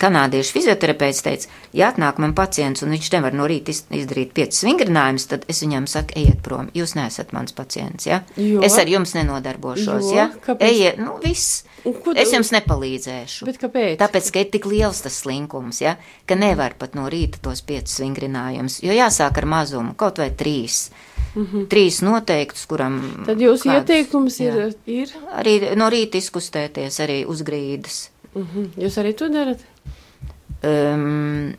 kanādiešu 0.00 0.52
fizioterapeits 0.52 1.22
teica, 1.24 1.48
ja 1.76 1.88
atnāk 1.88 2.20
man 2.20 2.34
pacients 2.36 2.84
un 2.84 2.92
viņš 2.92 3.08
nevar 3.14 3.36
no 3.36 3.46
rīta 3.48 3.72
izdarīt 3.72 4.34
piecas 4.36 4.60
vingrinājumus, 4.66 5.26
tad 5.30 5.46
es 5.50 5.62
viņam 5.64 5.88
saku, 5.90 6.16
ejiet 6.20 6.42
prom, 6.44 6.68
jūs 6.76 6.94
neesat 6.98 7.32
mans 7.36 7.56
pacients, 7.56 8.08
ja? 8.10 8.20
Jo? 8.36 8.60
Es 8.66 8.76
ar 8.80 8.90
jums 8.90 9.14
nenodarbošos, 9.16 10.10
jo? 10.10 10.16
ja? 10.18 10.28
Kāpēc? 10.44 10.66
Ejiet, 10.68 11.00
nu 11.00 11.16
viss. 11.24 11.62
Ko, 11.80 12.12
es 12.12 12.32
jums 12.34 12.52
nepalīdzēšu. 12.52 13.46
Bet 13.48 13.60
kāpēc? 13.62 13.94
Tāpēc, 14.02 14.32
ka 14.34 14.42
ir 14.44 14.50
tik 14.52 14.68
liels 14.68 15.00
tas 15.00 15.22
slinkums, 15.22 15.80
ja, 15.80 15.96
ka 16.28 16.36
nevar 16.36 16.76
pat 16.80 16.98
no 16.98 17.08
rīta 17.12 17.40
tos 17.40 17.64
piecus 17.64 18.02
vingrinājumus, 18.02 18.82
jo 18.84 18.92
jāsāk 18.92 19.40
ar 19.40 19.48
mazumu, 19.48 19.96
kaut 19.96 20.20
vai 20.20 20.28
trīs. 20.36 20.90
Mm 21.34 21.46
-hmm. 21.46 21.66
Trīs 21.68 22.02
noteiktus, 22.02 22.66
kuram. 22.66 23.24
Tad 23.26 23.38
jūsu 23.38 23.68
kādus, 23.68 23.74
ieteikums 23.74 24.40
ir, 24.40 24.54
jā. 24.54 24.72
ir? 24.86 25.08
Arī 25.32 25.76
no 25.76 25.90
rīta 25.90 26.18
izkustēties, 26.18 27.00
arī 27.00 27.26
uz 27.26 27.42
grīdas. 27.42 28.10
Mm 28.34 28.46
-hmm. 28.54 28.68
Jūs 28.76 28.98
arī 28.98 29.14
to 29.14 29.28
darat? 29.28 29.58
Um, 30.62 31.54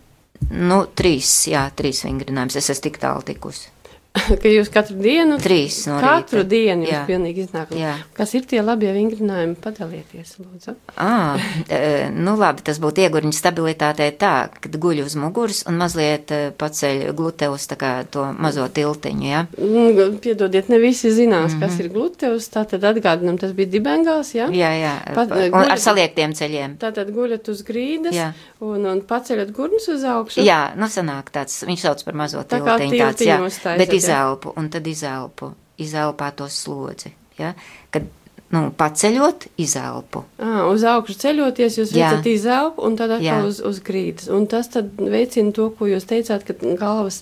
nu, 0.50 0.86
trīs, 0.96 1.48
jā, 1.48 1.70
trīs 1.76 2.04
vingrinājumus. 2.06 2.56
Es 2.56 2.70
esmu 2.70 2.82
tik 2.82 2.98
tālu 2.98 3.22
tikusi. 3.22 3.70
ka 4.42 4.52
jūs 4.52 4.70
katru 4.72 4.98
dienu, 5.00 5.38
trīs 5.42 5.78
no 5.88 5.98
katru 6.04 6.42
rīta. 6.42 6.50
dienu 6.52 6.84
jums 6.86 6.92
jā. 6.92 7.02
pilnīgi 7.08 7.46
iznāk. 7.46 7.72
Jā. 7.78 7.94
Kas 8.16 8.34
ir 8.36 8.46
tie 8.50 8.60
labie 8.64 8.92
vingrinājumi? 8.96 9.56
Padalieties, 9.64 10.34
lūdzu. 10.42 10.76
À, 11.00 11.38
nu 12.12 12.36
labi, 12.40 12.66
tas 12.68 12.82
būtu 12.84 13.06
iegurņa 13.06 13.32
stabilitātei 13.38 14.10
tā, 14.20 14.34
kad 14.64 14.76
guļ 14.84 15.04
uz 15.06 15.16
muguras 15.20 15.64
un 15.70 15.80
mazliet 15.80 16.34
paceļ 16.60 17.06
gluteus 17.16 17.68
tā 17.72 17.78
kā 17.80 17.92
to 18.12 18.26
mazo 18.36 18.68
tiltiņu, 18.68 19.28
jā? 19.30 19.46
Mm, 19.56 20.20
piedodiet, 20.24 20.68
ne 20.72 20.82
visi 20.84 21.14
zinās, 21.16 21.54
mm 21.54 21.62
-hmm. 21.62 21.64
kas 21.64 21.80
ir 21.80 21.90
gluteus, 21.94 22.50
tātad 22.52 22.84
atgādinam, 22.92 23.40
tas 23.40 23.56
bija 23.56 23.72
dibengāls, 23.78 24.34
jā? 24.36 24.50
Jā, 24.52 24.74
jā, 24.76 24.96
Pat, 25.16 25.32
un 25.32 25.48
guļat, 25.56 25.72
ar 25.72 25.80
saliektiem 25.80 26.36
ceļiem. 26.36 26.76
Tātad 26.84 27.12
guļat 27.16 27.48
uz 27.48 27.64
grīdas 27.64 28.16
jā. 28.16 28.32
un, 28.60 28.86
un 28.86 29.02
paceļat 29.08 29.56
gurnas 29.56 29.88
uz 29.88 30.04
augšu. 30.04 30.44
Jā, 30.44 30.74
nu 30.76 30.92
sanāk 30.92 31.32
tāds, 31.32 31.64
viņš 31.64 31.88
sauc 31.88 32.04
par 32.04 32.14
mazo 32.26 32.44
tā 32.44 32.60
tiltiņu 32.60 33.00
tāds, 33.00 33.26
jā. 33.26 33.40
Bet 33.78 34.01
izelpu 34.02 34.56
un 34.58 34.72
tad 34.74 34.88
izelpu, 34.88 35.54
izelpā 35.82 36.32
to 36.36 36.50
slodzi. 36.52 37.14
Ja? 37.40 37.54
Kad 37.94 38.10
nu, 38.52 38.62
paceļot, 38.76 39.46
izelpu. 39.62 40.24
À, 40.42 40.66
uz 40.68 40.84
augšu 40.88 41.16
ceļoties, 41.22 41.78
jūs 41.80 41.94
Jā. 41.96 42.10
redzat 42.12 42.28
izelpu 42.32 42.84
un 42.88 42.98
tad 43.00 43.14
atkal 43.16 43.48
uz, 43.48 43.62
uz 43.68 43.80
grīdas. 43.84 44.28
Un 44.34 44.48
tas 44.52 44.68
tad 44.72 44.90
veicina 45.00 45.54
to, 45.56 45.70
ko 45.78 45.88
jūs 45.90 46.08
teicāt, 46.10 46.44
ka 46.48 46.56
galvas 46.80 47.22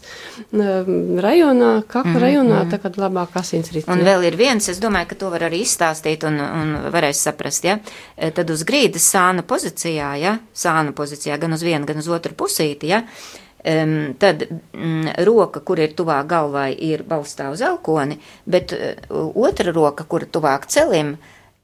rajonā, 0.51 1.71
kakla 1.89 2.15
mm, 2.15 2.21
rajonā, 2.24 2.62
mm. 2.63 2.71
tā 2.74 2.79
kā 2.81 2.91
labāk 2.98 3.38
asins 3.41 3.69
rit. 3.75 3.89
Un 3.91 4.01
vēl 4.05 4.25
ir 4.31 4.39
viens, 4.39 4.71
es 4.71 4.81
domāju, 4.81 5.12
ka 5.12 5.19
to 5.21 5.33
var 5.33 5.45
arī 5.50 5.62
izstāstīt 5.65 6.25
un, 6.27 6.39
un 6.41 6.74
varēs 6.93 7.21
saprast, 7.29 7.67
ja? 7.69 7.77
Tad 8.17 8.50
uz 8.53 8.65
grīdas 8.67 9.05
sānu 9.13 9.45
pozīcijā, 9.50 10.15
ja? 10.21 10.39
Sānu 10.55 10.95
pozīcijā 10.98 11.38
gan 11.41 11.53
uz 11.57 11.65
vienu, 11.65 11.86
gan 11.89 12.01
uz 12.01 12.09
otru 12.09 12.33
pusīti, 12.41 12.89
ja? 12.95 13.03
Um, 13.60 14.13
tad 14.16 14.46
mm, 14.48 15.18
roka, 15.28 15.60
kur 15.60 15.82
ir 15.84 15.92
tuvāk 15.92 16.30
galvai, 16.32 16.70
ir 16.80 17.04
balstā 17.04 17.50
uz 17.51 17.60
elkoni, 17.66 18.16
bet 18.48 18.72
uh, 18.72 19.28
otra 19.36 19.74
roka, 19.75 20.05
kur 20.07 20.24
tuvāk 20.24 20.70
celim, 20.72 21.18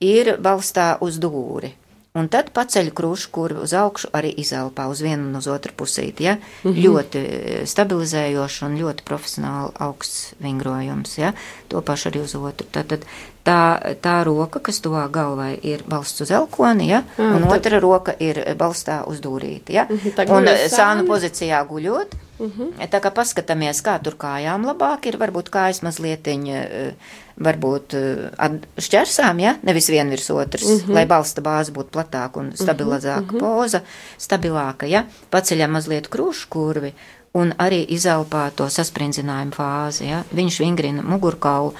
ir 0.03 0.33
balstā 0.43 0.97
uz 0.99 1.21
dūri. 1.23 1.71
Un 2.15 2.29
tad 2.31 2.53
paceļ 2.55 2.93
krušu, 2.95 3.29
kur 3.35 3.53
uz 3.59 3.73
augšu 3.75 4.09
arī 4.15 4.29
izelpā 4.39 4.87
uz 4.87 5.01
vienu 5.03 5.27
un 5.27 5.35
uz 5.41 5.49
otru 5.51 5.73
pusīti. 5.75 6.23
Ja? 6.23 6.37
Mm 6.63 6.71
-hmm. 6.71 6.83
Ļoti 6.85 7.19
eh, 7.19 7.65
stabilizējoši 7.67 8.65
un 8.65 8.77
ļoti 8.79 9.03
profesionāli 9.03 9.71
augsts 9.79 10.33
vingrojums. 10.39 11.17
Ja? 11.17 11.33
To 11.67 11.81
pašu 11.81 12.09
arī 12.09 12.23
uz 12.23 12.35
otru. 12.35 12.67
Tad, 12.71 12.87
tad 12.87 13.05
tā, 13.45 13.95
tā 14.01 14.23
roka, 14.23 14.59
kas 14.59 14.81
tuvā 14.81 15.09
galvai 15.11 15.59
ir 15.63 15.83
balsts 15.87 16.21
uz 16.21 16.31
elkoni, 16.31 16.87
ja? 16.89 17.03
ah, 17.17 17.35
un 17.35 17.41
tad... 17.41 17.57
otra 17.57 17.79
roka 17.79 18.15
ir 18.19 18.55
balstā 18.57 19.03
uz 19.07 19.19
dūrīti. 19.19 19.73
Ja? 19.73 19.85
Mm 19.89 19.97
-hmm, 19.97 20.37
un 20.37 20.47
sānu 20.69 21.07
pozīcijā 21.07 21.67
guļot. 21.67 22.15
Mm 22.39 22.51
-hmm. 22.57 22.87
Tā 22.91 22.99
kā 22.99 23.11
paskatāmies, 23.11 23.81
kā 23.83 23.99
tur 24.03 24.15
kājām 24.19 24.65
labāk 24.65 25.07
ir, 25.07 25.17
varbūt 25.17 25.49
kājas 25.49 25.81
mazlietiņa 25.81 26.55
eh, 26.63 26.93
varbūt 27.39 27.93
eh, 27.93 28.59
šķersām, 28.77 29.39
ja, 29.39 29.55
nevis 29.63 29.89
vien 29.89 30.09
virs 30.09 30.29
otras, 30.29 30.63
mm 30.63 30.77
-hmm. 30.77 30.93
lai 30.93 31.05
balsta 31.05 31.41
bāze 31.41 31.71
būtu 31.71 31.89
platāka 31.91 32.39
un 32.39 32.51
stabilizāka 32.51 33.31
mm 33.31 33.37
-hmm. 33.37 33.39
poza, 33.39 33.81
stabilāka, 34.17 34.85
ja, 34.85 35.05
paceļam 35.31 35.71
mazliet 35.71 36.09
krūšu 36.09 36.45
kurvi 36.49 36.93
un 37.33 37.53
arī 37.59 37.85
izelpā 37.87 38.51
to 38.55 38.69
sasprindzinājumu 38.69 39.51
fāzi, 39.51 40.03
ja, 40.03 40.23
viņš 40.35 40.59
vingrina 40.59 41.01
mugurkaulu 41.01 41.73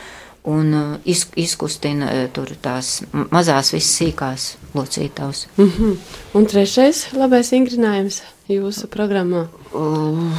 un 0.46 0.74
eh, 0.74 0.98
iz, 1.12 1.26
izkustina 1.36 2.12
eh, 2.14 2.28
tur 2.34 2.52
tās 2.62 3.00
mazās 3.34 3.74
visas 3.74 3.96
sīkās 4.00 4.48
locītavas. 4.76 5.48
Mm 5.58 5.72
-hmm. 5.72 5.96
Un 6.34 6.46
trešais 6.46 7.06
labais 7.14 7.52
vingrinājums 7.52 8.22
jūsu 8.50 8.88
programmā? 8.88 9.48
Uh, 9.74 10.32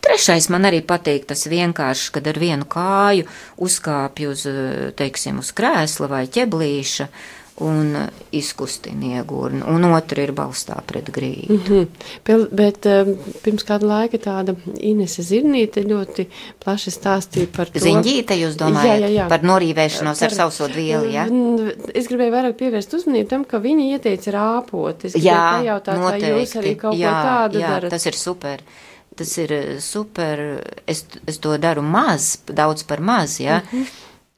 Trešais 0.00 0.48
man 0.48 0.64
arī 0.68 0.82
patīk 0.84 1.24
tas 1.26 1.46
vienkārši, 1.46 2.10
kad 2.12 2.26
ar 2.26 2.38
vienu 2.38 2.64
kāju 2.64 3.24
uzkāpju 3.56 4.30
uz, 4.30 4.46
teiksim, 4.96 5.38
uz 5.38 5.52
krēsla 5.52 6.08
vai 6.08 6.26
ķeblīša 6.26 7.08
un 7.62 7.94
izkustina 8.34 9.20
iegūrni, 9.20 9.60
un 9.70 9.84
otra 9.86 10.24
ir 10.24 10.32
balstā 10.34 10.74
pret 10.86 11.06
grīdu. 11.14 11.54
Mm 11.54 11.60
-hmm. 11.68 12.46
Bet 12.50 12.86
um, 12.90 13.12
pirms 13.44 13.62
kāda 13.64 13.86
laika 13.86 14.18
tāda 14.18 14.56
Inese 14.80 15.22
Zirnīte 15.22 15.84
ļoti 15.86 16.26
plaši 16.64 16.90
stāstīja 16.90 17.46
par 17.56 17.70
to. 17.70 17.78
Ziņģīte, 17.78 18.34
jūs 18.34 18.56
domājat, 18.58 19.00
jā, 19.00 19.06
jā, 19.06 19.08
jā. 19.08 19.28
par 19.28 19.42
norīvēšanos 19.42 20.18
par, 20.18 20.30
ar 20.30 20.34
sausot 20.34 20.74
vielu, 20.74 21.06
jā? 21.10 21.28
Es 21.94 22.08
gribēju 22.08 22.32
vairāk 22.32 22.56
pievērst 22.58 22.94
uzmanību 22.94 23.28
tam, 23.28 23.44
ka 23.44 23.58
viņi 23.58 23.92
ieteica 23.92 24.30
rāpot. 24.30 25.04
Es 25.04 25.14
jā, 25.14 25.60
pajautāt, 25.60 25.98
noteikti. 25.98 26.32
vai 26.32 26.40
jūs 26.40 26.56
arī 26.56 26.76
kaut 26.76 26.98
jā, 26.98 27.12
ko 27.12 27.28
tādu 27.28 27.58
jā, 27.58 27.68
darat. 27.68 27.90
tas 27.90 28.06
ir 28.06 28.14
super. 28.14 28.60
Tas 29.14 29.38
ir 29.38 29.52
eh, 29.52 29.80
super. 29.80 30.40
Es, 30.86 31.04
es 31.26 31.38
to 31.38 31.54
daru 31.58 31.82
maz, 31.82 32.38
daudz 32.46 32.82
par 32.82 33.00
maz, 33.00 33.40
ja. 33.40 33.62
Mm 33.70 33.78
-hmm. 33.78 33.86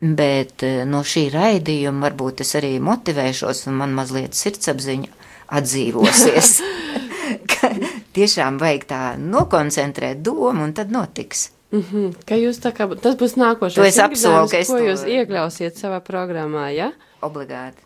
Bet 0.00 0.62
eh, 0.62 0.84
no 0.84 1.00
šī 1.00 1.28
raidījuma 1.32 2.08
varbūt 2.08 2.42
es 2.44 2.54
arī 2.58 2.76
motivēšos, 2.84 3.66
un 3.70 3.78
man 3.80 3.94
mazliet 3.96 4.36
sirdsapziņa 4.36 5.12
atdzīvosies. 5.56 6.56
tiešām 8.16 8.60
vajag 8.60 8.86
tā 8.88 9.00
nokoncentrēt 9.20 10.22
domu, 10.24 10.64
un 10.66 10.74
tad 10.76 10.92
notiks. 10.92 11.50
Mm 11.72 11.82
-hmm. 11.82 12.12
Ka 12.28 12.36
jūs 12.38 12.60
tā 12.62 12.72
kā 12.72 12.86
tas 13.00 13.16
būs 13.16 13.36
nākošais. 13.36 13.74
To 13.74 13.84
es 13.84 13.98
apsolu, 13.98 14.48
ka 14.48 14.58
es 14.58 14.68
to... 14.68 14.78
jūs 14.78 15.02
iekļausiet 15.16 15.76
savā 15.82 16.00
programmā, 16.00 16.68
ja? 16.74 16.92
Obligāti. 17.22 17.85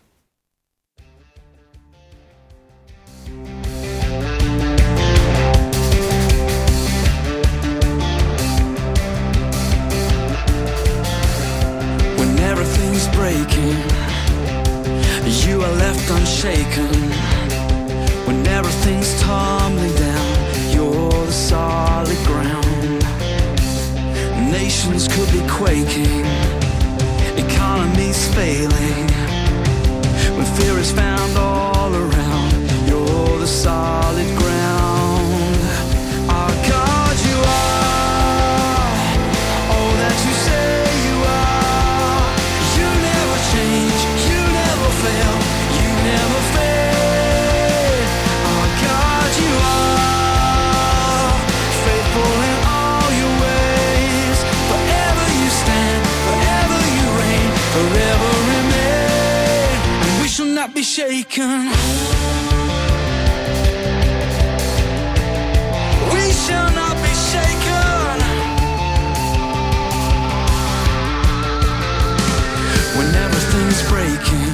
You 15.51 15.61
are 15.61 15.75
left 15.75 16.09
unshaken 16.09 16.91
when 18.25 18.45
everything's 18.47 19.19
tumbling 19.21 19.95
down. 19.95 20.73
You're 20.73 21.25
the 21.25 21.31
solid 21.31 22.17
ground. 22.25 23.01
Nations 24.51 25.07
could 25.07 25.31
be 25.31 25.41
quaking, 25.47 26.25
economies 27.37 28.27
failing. 28.35 29.07
When 30.35 30.45
fear 30.57 30.77
is 30.77 30.91
found 30.91 31.37
all 31.37 31.93
around, 31.95 32.87
you're 32.87 33.39
the 33.39 33.47
solid 33.47 34.27
ground. 34.37 34.70
Shaken. 60.83 61.69
We 66.13 66.31
shall 66.31 66.71
not 66.73 66.95
be 67.03 67.13
shaken. 67.29 68.17
When 72.97 73.15
everything's 73.15 73.81
breaking, 73.89 74.53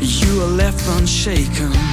you 0.00 0.42
are 0.42 0.52
left 0.56 0.86
unshaken. 0.98 1.85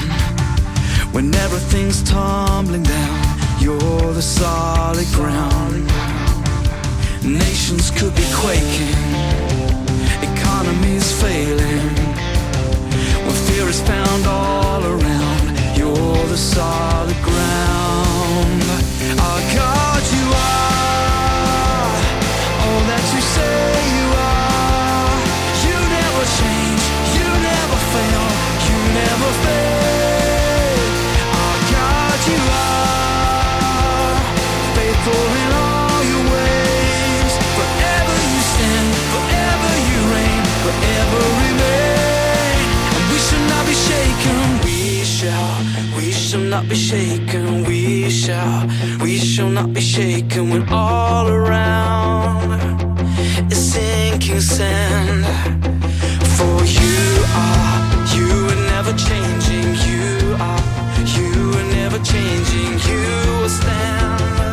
Not 46.54 46.70
be 46.70 46.76
shaken. 46.76 47.64
We 47.64 48.12
shall, 48.12 48.68
we 49.02 49.18
shall 49.18 49.50
not 49.50 49.74
be 49.74 49.82
shaken 49.82 50.52
when 50.52 50.70
all 50.70 51.28
around 51.28 52.52
is 53.52 53.74
sinking 53.74 54.40
sand. 54.40 55.26
For 56.38 56.58
you 56.80 57.06
are, 57.44 57.76
you 58.16 58.30
are 58.52 58.62
never 58.74 58.94
changing. 59.08 59.68
You 59.88 60.36
are, 60.48 60.64
you 61.18 61.32
are 61.60 61.70
never 61.80 61.98
changing. 62.12 62.72
You 62.88 63.02
will 63.42 63.50
stand 63.50 64.53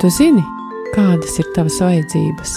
tu 0.00 0.10
zini, 0.12 0.42
kādas 0.92 1.38
ir 1.40 1.46
tavas 1.56 1.78
vajadzības? 1.80 2.56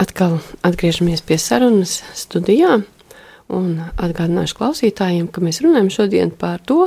Atkal 0.00 0.38
atgriežamies 0.64 1.20
pie 1.26 1.36
sarunas 1.40 1.98
studijā. 2.16 2.78
Un 3.50 3.80
atgādināšu 3.98 4.54
klausītājiem, 4.60 5.26
ka 5.32 5.42
mēs 5.42 5.58
runājam 5.64 5.88
šodien 5.90 6.30
par 6.38 6.60
to, 6.62 6.84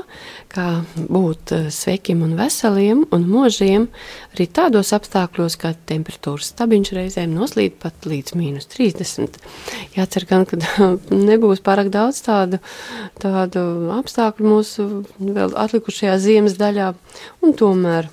kā 0.53 0.67
būt 0.95 1.51
eh, 1.51 1.65
sveikiem 1.73 2.21
un 2.23 2.37
veseliem 2.39 3.01
un 3.11 3.25
mūžiem 3.27 3.89
arī 4.31 4.47
tādos 4.47 4.93
apstākļos, 4.95 5.57
kā 5.59 5.73
temperatūras 5.91 6.53
stabiņš 6.53 6.93
reizēm 6.95 7.35
noslīd 7.35 7.75
pat 7.83 8.07
līdz 8.07 8.37
mīnus 8.39 8.69
30. 8.71 9.41
Jācer 9.97 10.27
gan, 10.29 10.47
ka 10.47 10.61
nebūs 11.29 11.59
pārāk 11.65 11.91
daudz 11.91 12.23
tādu, 12.23 12.61
tādu 13.19 13.67
apstākļu 13.99 14.55
mūsu 14.55 14.89
vēl 15.19 15.57
atlikušajā 15.65 16.15
ziemas 16.23 16.55
daļā, 16.61 16.93
un 17.43 17.57
tomēr 17.59 18.07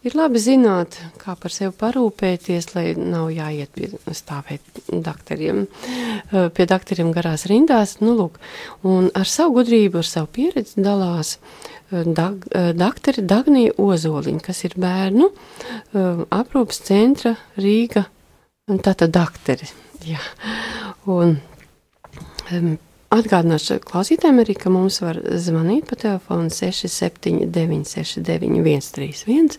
Ir 0.00 0.14
labi 0.16 0.40
zināt, 0.40 0.94
kā 1.20 1.34
par 1.36 1.52
sevi 1.52 1.74
parūpēties, 1.76 2.70
lai 2.72 2.84
nav 2.96 3.26
jāiet 3.34 3.68
pie 3.76 3.90
stāvēt 4.16 4.80
doktoriem, 4.88 5.66
eh, 5.66 6.48
pie 6.56 6.64
doktoriem 6.64 7.10
garās 7.12 7.44
rindās. 7.50 7.98
Nu, 8.00 8.14
lūk, 8.16 8.38
un 8.82 9.10
ar 9.14 9.28
savu 9.28 9.58
gudrību, 9.58 10.00
ar 10.00 10.08
savu 10.08 10.30
pieredzi 10.32 10.80
dalās 10.80 11.36
eh, 11.36 12.04
dag, 12.04 12.40
eh, 12.48 12.72
doktori 12.72 13.26
Dagnija 13.26 13.76
Ozoliņa, 13.76 14.40
kas 14.40 14.64
ir 14.64 14.78
bērnu 14.80 15.28
aprūpas 15.92 16.80
centra 16.86 17.36
Rīga, 17.58 18.06
tātad 18.80 19.12
doktori. 19.12 19.68
Jā. 20.08 20.22
Un, 21.04 21.42
um, 22.52 22.78
Atgādināšu 23.10 23.80
klausītājiem 23.82 24.36
arī, 24.38 24.54
ka 24.54 24.70
mums 24.70 25.00
var 25.02 25.16
zvanīt 25.42 25.88
pa 25.90 25.96
telefonu 25.98 26.46
679, 26.54 27.88
691, 27.90 28.84
131 28.86 29.56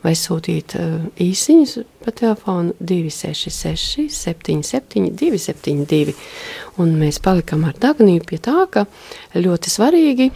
vai 0.00 0.14
sūtīt 0.16 0.72
uh, 0.80 0.94
īsiņas 1.20 1.74
pa 2.06 2.14
telefonu 2.16 2.72
266, 2.80 4.06
77, 4.16 5.12
272. 5.12 6.16
Un 6.80 6.96
mēs 6.96 7.20
palikam 7.20 7.68
ar 7.68 7.76
Dagniju 7.84 8.24
pie 8.24 8.40
tā, 8.40 8.64
ka 8.72 8.86
ļoti 9.36 9.76
svarīgi 9.76 10.30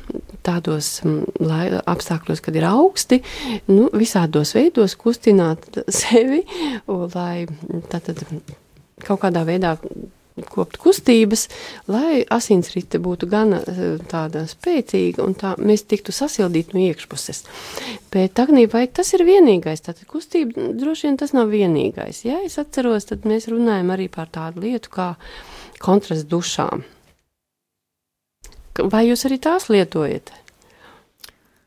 tādos 0.44 0.92
lai, 1.40 1.64
apstākļos, 1.81 2.44
kad 2.44 2.61
ir 2.61 2.68
augsti, 2.68 3.23
nu, 3.73 3.88
visādos 3.96 4.53
veidos 4.59 5.01
kustināt 5.01 5.81
sevi, 6.03 6.44
lai 6.92 7.49
tātad 7.88 8.20
kaut 9.01 9.25
kādā 9.25 9.49
veidā 9.49 9.79
kopt 10.48 10.79
kustības, 10.81 11.46
lai 11.90 12.22
asinsrite 12.31 13.00
būtu 13.03 13.29
gana 13.31 13.61
tāda 14.11 14.44
spēcīga 14.50 15.24
un 15.24 15.37
tā 15.38 15.55
mēs 15.61 15.85
tiktu 15.90 16.14
sasildīti 16.14 16.76
no 16.76 16.85
iekšpuses. 16.88 17.44
Bet 18.12 18.40
Agnī, 18.42 18.66
vai 18.70 18.87
tas 18.88 19.12
ir 19.16 19.24
vienīgais? 19.29 19.85
Tātad 19.87 20.07
kustība 20.11 20.70
droši 20.79 21.09
vien 21.09 21.20
tas 21.20 21.35
nav 21.37 21.53
vienīgais. 21.53 22.24
Ja 22.26 22.40
es 22.46 22.59
atceros, 22.62 23.09
tad 23.11 23.29
mēs 23.29 23.50
runājam 23.53 23.92
arī 23.94 24.11
par 24.12 24.31
tādu 24.33 24.64
lietu 24.66 24.92
kā 24.94 25.12
kontrastu 25.83 26.29
dušām. 26.37 26.85
Vai 28.90 29.07
jūs 29.09 29.26
arī 29.29 29.40
tās 29.42 29.68
lietojat? 29.68 30.31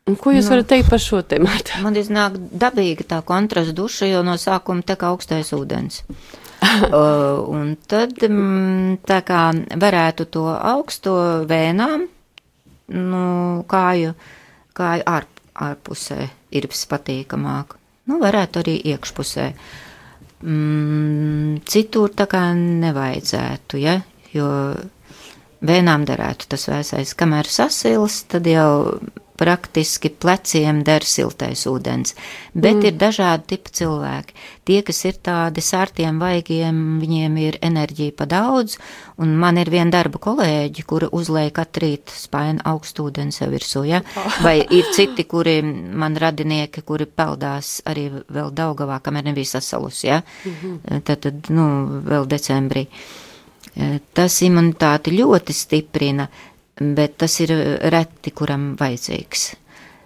Un 0.09 0.17
ko 0.19 0.33
jūs 0.35 0.49
nu, 0.49 0.55
varat 0.55 0.67
teikt 0.67 0.89
par 0.91 0.99
šo 0.99 1.21
tēmu? 1.23 1.51
Man 1.85 1.95
iznāk 1.99 2.35
dabīga 2.59 3.05
tā 3.07 3.19
kontrastu 3.23 3.75
duša, 3.77 4.09
jo 4.11 4.23
no 4.27 4.35
sākuma 4.39 4.83
tek 4.83 5.05
augstais 5.07 5.53
ūdens. 5.55 6.01
uh, 6.03 6.43
un 7.57 7.75
tad 7.89 8.17
mm, 8.27 9.03
tā 9.07 9.21
kā 9.27 9.43
varētu 9.79 10.27
to 10.33 10.47
augsto 10.53 11.15
vēnām, 11.49 12.07
nu, 12.93 13.25
kāju, 13.69 14.13
kāju 14.77 15.07
ārp, 15.09 15.43
ārpusē 15.67 16.19
ir 16.53 16.69
patīkamāk. 16.69 17.77
Nu, 18.09 18.19
varētu 18.19 18.63
arī 18.63 18.77
iekšpusē. 18.93 19.47
Mm, 20.43 21.61
citur 21.63 22.11
tā 22.15 22.27
kā 22.27 22.49
nevajadzētu, 22.57 23.79
ja, 23.79 24.01
jo 24.35 24.49
Vēnām 25.63 26.03
derētu 26.03 26.49
tas 26.51 26.65
vēsais, 26.67 27.13
kamēr 27.15 27.47
sasils, 27.47 28.17
tad 28.27 28.47
jau 28.51 28.99
praktiski 29.43 30.09
pleciem 30.09 30.81
der 30.87 31.03
siltais 31.03 31.67
ūdens. 31.67 32.15
Bet 32.53 32.77
mm. 32.79 32.85
ir 32.87 32.99
dažādi 33.01 33.53
tipi 33.53 33.73
cilvēki. 33.79 34.35
Tie, 34.63 34.79
kas 34.87 35.01
ir 35.09 35.17
tādi 35.19 35.59
sārtiem 35.59 36.21
vaigiem, 36.21 36.77
viņiem 37.01 37.35
ir 37.41 37.57
enerģija 37.67 38.15
pa 38.15 38.27
daudz, 38.31 38.77
un 39.19 39.33
man 39.39 39.59
ir 39.59 39.71
viena 39.73 39.91
darba 39.91 40.21
kolēģi, 40.23 40.85
kura 40.87 41.09
uzlēja 41.11 41.51
katru 41.57 41.83
rītu 41.83 42.15
spainu 42.15 42.63
augstu 42.71 43.09
ūdeni 43.09 43.35
sev 43.35 43.51
virsū, 43.51 43.83
ja? 43.89 43.99
Vai 44.45 44.61
ir 44.63 44.87
citi, 44.95 45.27
kuri 45.27 45.57
man 45.63 46.15
radinieki, 46.19 46.85
kuri 46.87 47.09
peldās 47.09 47.81
arī 47.89 48.07
vēl 48.13 48.53
Daugavā, 48.55 49.01
kamēr 49.03 49.27
nebija 49.31 49.57
sasalus, 49.57 50.03
ja? 50.07 50.21
Mm 50.45 50.55
-hmm. 50.61 51.03
Tad, 51.03 51.19
tad, 51.27 51.51
nu, 51.51 51.67
vēl 52.07 52.27
decembrī. 52.29 52.87
Tas 54.13 54.41
imunitāti 54.45 55.11
ļoti 55.17 55.53
stiprina, 55.53 56.27
bet 56.79 57.17
tas 57.17 57.39
ir 57.43 57.53
reti, 57.93 58.31
kuram 58.31 58.73
vajadzīgs. 58.79 59.51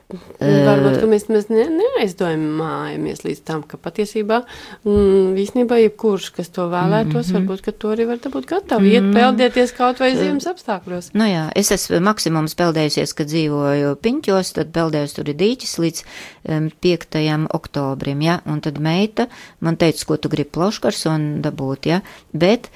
Varbūt 0.07 1.01
mēs, 1.11 1.25
mēs 1.27 1.49
ne, 1.51 1.65
neaizdomājamies 1.67 3.25
līdz 3.25 3.41
tam, 3.43 3.63
ka 3.67 3.75
patiesībā 3.75 4.37
mm, 4.85 5.33
īstenībā 5.43 5.81
jebkurš, 5.81 6.29
kas 6.37 6.47
to 6.55 6.69
vēlētos, 6.71 7.27
mm 7.27 7.33
-hmm. 7.33 7.35
varbūt, 7.41 7.63
ka 7.65 7.73
to 7.75 7.91
arī 7.91 8.05
var 8.07 8.21
būt 8.23 8.47
gatavi 8.47 8.93
iet 8.93 9.03
mm 9.03 9.09
-hmm. 9.09 9.19
peldēties 9.19 9.75
kaut 9.75 9.99
vai 9.99 10.15
ziemas 10.15 10.47
apstākļos. 10.47 11.09
Nu 11.13 11.27
jā, 11.27 11.49
es 11.55 11.71
esmu 11.71 11.99
maksimums 11.99 12.55
peldējusies, 12.55 13.13
kad 13.13 13.27
dzīvoju 13.27 13.95
piņķos, 13.95 14.53
tad 14.53 14.71
peldējos 14.71 15.13
tur 15.13 15.29
ir 15.29 15.35
dīķis 15.35 15.77
līdz 15.83 16.03
um, 16.49 16.71
5. 16.79 17.47
oktobrim, 17.51 18.21
ja, 18.21 18.39
un 18.45 18.61
tad 18.61 18.79
meita 18.79 19.27
man 19.59 19.75
teica, 19.75 20.05
ko 20.05 20.17
tu 20.17 20.29
gribi 20.29 20.49
ploškars 20.49 21.05
un 21.05 21.41
dabūt, 21.41 21.85
ja, 21.85 22.01
bet 22.31 22.69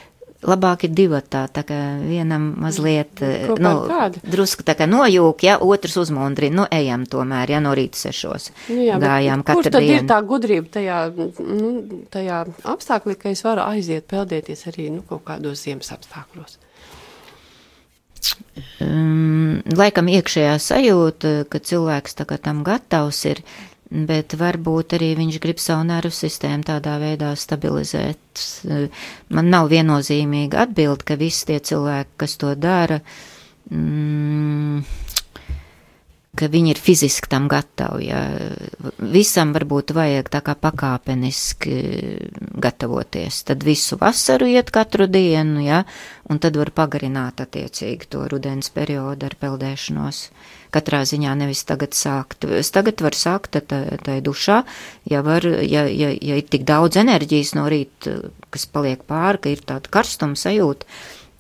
labāk 0.48 0.86
ir 0.88 0.94
divatā, 0.98 1.44
tā 1.54 1.64
kā 1.68 1.78
vienam 2.02 2.52
mazliet, 2.62 3.14
Kopā 3.22 3.62
nu, 3.62 3.74
kāda? 3.90 4.22
drusku 4.34 4.66
tā 4.66 4.76
kā 4.80 4.88
nojūk, 4.90 5.46
ja, 5.46 5.58
otrs 5.62 5.98
uzmundri, 6.02 6.50
nu, 6.54 6.66
ejam 6.74 7.06
tomēr, 7.10 7.54
ja, 7.56 7.62
no 7.64 7.76
rīta 7.78 8.00
sešos. 8.00 8.50
Nu 8.72 8.88
jā, 8.88 8.98
Gājām 9.02 9.46
katru 9.48 9.70
tad 9.70 9.86
dienu. 9.86 10.00
ir 10.02 10.10
tā 10.10 10.18
gudrība 10.26 10.74
tajā, 10.80 11.00
nu, 11.46 11.72
tajā 12.14 12.42
apstākļi, 12.74 13.18
ka 13.22 13.32
es 13.36 13.46
varu 13.46 13.66
aiziet 13.68 14.10
peldēties 14.12 14.68
arī, 14.72 14.90
nu, 14.94 15.06
kaut 15.08 15.26
kādos 15.30 15.66
ziemas 15.66 15.94
apstākļos? 15.94 16.58
Um, 18.82 19.62
laikam 19.78 20.10
iekšējā 20.12 20.54
sajūta, 20.62 21.34
ka 21.50 21.62
cilvēks 21.62 22.18
tā 22.18 22.26
kā 22.30 22.38
tam 22.42 22.62
gatavs 22.66 23.24
ir, 23.30 23.42
bet 23.92 24.36
varbūt 24.40 24.96
arī 24.96 25.12
viņš 25.20 25.38
grib 25.44 25.60
savu 25.60 25.84
nervu 25.90 26.14
sistēmu 26.16 26.64
tādā 26.70 26.96
veidā 27.02 27.34
stabilizēt. 27.36 28.44
Man 29.36 29.52
nav 29.52 29.68
viennozīmīga 29.74 30.64
atbild, 30.66 31.04
ka 31.04 31.20
visi 31.20 31.50
tie 31.50 31.60
cilvēki, 31.60 32.16
kas 32.24 32.38
to 32.40 32.54
dara, 32.56 33.02
mm, 33.68 35.01
ka 36.38 36.48
viņi 36.48 36.72
ir 36.72 36.80
fiziski 36.80 37.28
tam 37.32 37.50
gatavi. 37.52 38.06
Ja. 38.08 38.22
Visam 39.04 39.52
varbūt 39.56 39.92
vajag 39.96 40.30
tā 40.32 40.40
kā 40.46 40.56
pakāpeniski 40.56 41.76
gatavoties. 42.64 43.42
Tad 43.50 43.66
visu 43.68 43.98
vasaru 44.00 44.48
iet 44.54 44.72
katru 44.72 45.10
dienu, 45.12 45.60
ja, 45.66 45.82
un 46.32 46.40
tad 46.40 46.56
var 46.60 46.72
pagarināt 46.76 47.44
attiecīgi 47.44 48.08
to 48.16 48.24
rudens 48.32 48.72
periodu 48.72 49.28
ar 49.28 49.36
peldēšanos. 49.42 50.24
Katrā 50.72 51.02
ziņā 51.04 51.34
nevis 51.36 51.66
tagad 51.68 51.98
sākt. 52.00 52.48
Es 52.48 52.72
tagad 52.72 53.04
var 53.04 53.18
sākt 53.18 53.60
tai 53.68 54.20
dušā, 54.24 54.62
ja, 55.12 55.24
var, 55.26 55.44
ja, 55.44 55.84
ja, 55.84 56.14
ja 56.16 56.38
ir 56.40 56.48
tik 56.48 56.64
daudz 56.70 56.96
enerģijas 57.02 57.58
no 57.60 57.66
rīta, 57.72 58.22
kas 58.56 58.70
paliek 58.72 59.04
pāri, 59.04 59.44
ka 59.44 59.52
ir 59.52 59.66
tāda 59.68 59.92
karstuma 59.92 60.40
sajūta, 60.40 60.88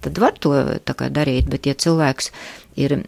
tad 0.03 0.19
var 0.19 0.35
to 0.35 0.51
tā 0.83 0.97
kā 0.99 1.07
darīt, 1.13 1.47
bet 1.47 1.69
ja 1.69 1.77
cilvēks 1.79 2.33
ir 2.75 2.99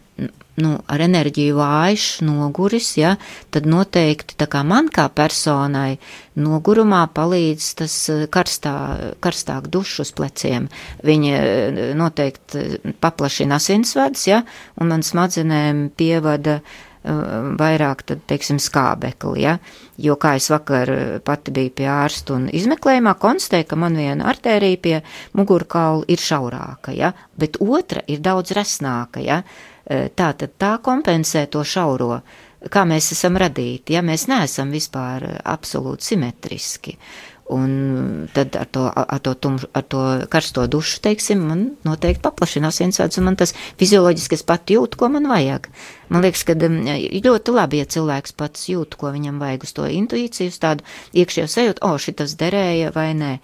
nu, 0.62 0.74
ar 0.86 1.02
enerģiju 1.02 1.56
vājš, 1.58 2.06
noguris, 2.26 2.92
ja, 3.00 3.14
tad 3.54 3.66
noteikti 3.70 4.36
tā 4.38 4.46
kā 4.50 4.62
man 4.66 4.90
kā 4.92 5.08
personai 5.10 5.98
nogurumā 6.38 7.04
palīdz 7.14 7.68
tas 7.80 7.98
eh, 8.12 8.24
karstā, 8.30 8.76
karstāk 9.24 9.68
dušu 9.72 10.04
uz 10.06 10.14
pleciem. 10.14 10.70
Viņi 11.06 11.34
eh, 11.34 11.84
noteikti 11.98 12.96
paplašina 13.02 13.58
asinsvads, 13.58 14.26
ja, 14.30 14.42
un 14.80 14.92
man 14.94 15.06
smadzenēm 15.06 15.88
pievada 15.98 16.60
uh, 16.60 16.80
vairāk, 17.04 18.02
tad, 18.08 18.22
teiksim, 18.30 18.58
skābekli, 18.62 19.42
ja, 19.42 19.58
jo, 20.00 20.16
kā 20.20 20.34
es 20.38 20.48
vakar 20.52 20.90
pati 21.24 21.52
biju 21.54 21.74
pie 21.76 21.88
ārsta 21.92 22.38
un 22.38 22.48
izmeklējumā, 22.48 23.12
konstatēju, 23.20 23.68
ka 23.68 23.78
man 23.80 23.98
viena 24.00 24.30
artērija 24.32 24.80
pie 24.80 24.96
mugurkaula 25.36 26.08
ir 26.08 26.22
šaurāka, 26.22 26.94
ja, 26.96 27.12
bet 27.36 27.60
otra 27.60 28.02
ir 28.08 28.24
daudz 28.24 28.54
resnāka, 28.56 29.20
ja, 29.24 29.42
tā 29.84 30.32
tad 30.38 30.56
tā 30.58 30.72
kompensē 30.84 31.46
to 31.52 31.64
šauro, 31.64 32.18
kā 32.72 32.86
mēs 32.88 33.12
esam 33.12 33.36
radīti, 33.40 33.96
ja 33.96 34.02
mēs 34.04 34.26
neesam 34.30 34.72
vispār 34.72 35.26
absolūti 35.44 36.14
simetriski. 36.14 36.98
Un 37.52 38.28
tad 38.32 38.54
ar 38.56 38.68
to, 38.72 38.86
ar 38.88 39.18
to, 39.20 39.34
tumš, 39.36 39.66
ar 39.76 39.82
to 39.84 40.02
karsto 40.32 40.62
dušu, 40.64 41.02
teiksim, 41.04 41.42
man 41.44 41.64
noteikti 41.84 42.22
paplašinās 42.24 42.78
asinsvads, 42.78 43.18
un 43.20 43.26
man 43.28 43.36
tas 43.36 43.52
fizioloģiski 43.76 44.38
es 44.38 44.44
pat 44.48 44.72
jūtu, 44.72 44.96
ko 44.96 45.10
man 45.12 45.28
vajag. 45.28 45.68
Man 46.08 46.24
liekas, 46.24 46.46
ka 46.48 46.56
ļoti 46.56 47.52
labi, 47.52 47.82
ja 47.82 47.90
cilvēks 47.96 48.32
pats 48.40 48.64
jūt, 48.72 48.96
ko 48.96 49.12
viņam 49.12 49.42
vajag 49.44 49.68
uz 49.68 49.74
to 49.76 49.84
intuīciju, 49.92 50.54
uz 50.54 50.56
tādu 50.62 50.88
iekšējo 51.20 51.50
sajūtu, 51.52 51.84
o, 51.84 51.92
šitas 52.00 52.32
derēja 52.40 52.94
vai 52.96 53.10
nē. 53.20 53.34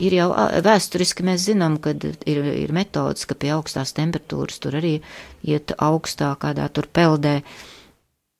Ir 0.00 0.16
jau 0.16 0.30
vēsturiski 0.64 1.24
mēs 1.26 1.44
zinām, 1.50 1.76
ka 1.82 1.92
ir, 1.92 2.40
ir 2.64 2.72
metodas, 2.72 3.26
ka 3.28 3.36
pie 3.36 3.52
augstās 3.52 3.92
temperatūras 3.96 4.62
tur 4.62 4.78
arī 4.80 4.96
iet 5.44 5.74
augstā 5.76 6.32
kādā 6.40 6.70
tur 6.72 6.88
peldē. 6.88 7.42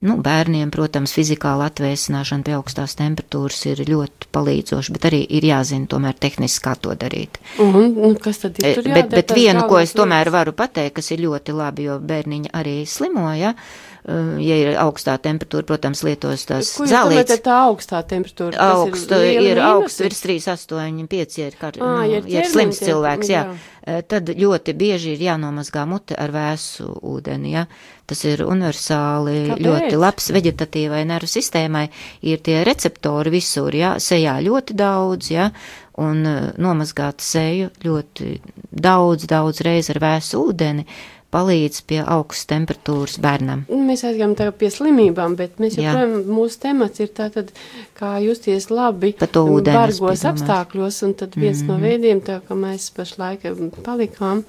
Nu, 0.03 0.17
bērniem, 0.19 0.73
protams, 0.75 1.13
fizikāla 1.15 1.69
atvēsināšana 1.71 2.43
pie 2.43 2.57
augstās 2.57 2.97
temperatūras 2.99 3.61
ir 3.71 3.85
ļoti 3.87 4.33
palīdzoša, 4.35 4.95
bet 4.97 5.07
arī 5.13 5.21
ir 5.39 5.47
jāzina 5.47 5.87
tomēr 5.93 6.17
tehniski, 6.19 6.65
kā 6.65 6.73
to 6.75 6.97
darīt. 6.99 7.39
Un, 7.63 7.93
nu, 7.95 8.11
kas 8.19 8.43
tad 8.43 8.59
ir? 8.59 8.81
Tur 8.81 8.91
bet, 8.91 9.13
bet 9.13 9.31
vienu, 9.37 9.63
ko 9.71 9.79
es 9.79 9.95
tomēr 9.95 10.33
varu 10.35 10.57
pateikt, 10.59 10.97
kas 10.97 11.13
ir 11.15 11.23
ļoti 11.23 11.55
labi, 11.55 11.87
jo 11.87 12.01
bērniņi 12.03 12.51
arī 12.59 12.81
slimoja, 12.91 13.53
ja 13.53 13.55
ir 14.03 14.79
augstā 14.83 15.15
temperatūra, 15.23 15.67
protams, 15.69 16.03
lietos 16.03 16.43
tās 16.49 16.73
Ko 16.75 16.87
zālītes. 16.91 17.37
ar 17.37 17.43
tā 17.45 17.59
augstā 17.69 18.01
temperatūra? 18.11 18.59
Augstu 18.75 19.15
ir 19.15 19.61
mīnusi? 19.61 19.63
augsts 19.69 20.03
virs 20.03 20.23
3, 20.25 20.49
8, 20.57 21.07
5, 21.13 21.39
ja 21.39 21.47
ir, 21.47 21.59
kar, 21.61 21.79
Ā, 21.79 21.87
nu, 21.87 22.09
ja 22.11 22.19
ja 22.19 22.41
ir 22.41 22.43
ir 22.43 22.51
slims 22.51 22.83
cilvēks, 22.83 23.31
jā. 23.31 23.45
jā. 23.47 24.01
Tad 24.11 24.31
ļoti 24.39 24.75
bieži 24.79 25.15
ir 25.17 25.23
jānomazgā 25.29 25.85
mute 25.91 26.19
ar 26.19 26.35
vēsu 26.35 26.89
ūdeni, 27.03 27.55
ja. 27.55 27.67
Tas 28.07 28.25
ir 28.27 28.43
universāli 28.43 29.37
Kāpēc? 29.53 29.63
ļoti 29.63 30.03
labs 30.03 30.29
veģetatīvai 30.35 31.05
nervu 31.07 31.31
sistēmai. 31.31 31.87
Ir 32.27 32.43
tie 32.43 32.61
receptori 32.67 33.31
visur, 33.31 33.75
ja, 33.75 33.95
sejā 34.03 34.41
ļoti 34.43 34.77
daudz, 34.79 35.31
ja, 35.31 35.49
un 36.03 36.27
nomazgāt 36.59 37.23
seju 37.23 37.71
ļoti 37.85 38.41
daudz, 38.71 39.27
daudz 39.31 39.63
reiz 39.63 39.91
ar 39.95 40.03
vēsu 40.03 40.43
ūdeni 40.43 40.87
palīdz 41.33 41.81
pie 41.89 42.03
augstas 42.05 42.47
temperatūras 42.51 43.19
bērnam. 43.25 43.65
Mēs 43.73 44.05
aizgājām 44.05 44.35
tagad 44.37 44.59
pie 44.61 44.69
slimībām, 44.71 45.35
bet 45.37 45.57
mēs 45.63 45.79
Jā. 45.79 45.93
joprojām, 45.95 46.25
mūsu 46.29 46.59
temats 46.61 47.01
ir 47.01 47.09
tātad, 47.09 47.51
kā 47.99 48.19
justies 48.25 48.69
labi 48.71 49.15
bargos 49.19 50.25
apstākļos, 50.29 51.03
un 51.07 51.15
tad 51.15 51.35
viens 51.37 51.63
Mhm. 51.63 51.67
no 51.69 51.79
veidiem, 51.79 52.21
tā 52.21 52.41
kā 52.43 52.55
mēs 52.55 52.91
pašlaik 52.95 53.43
palikām, 53.83 54.45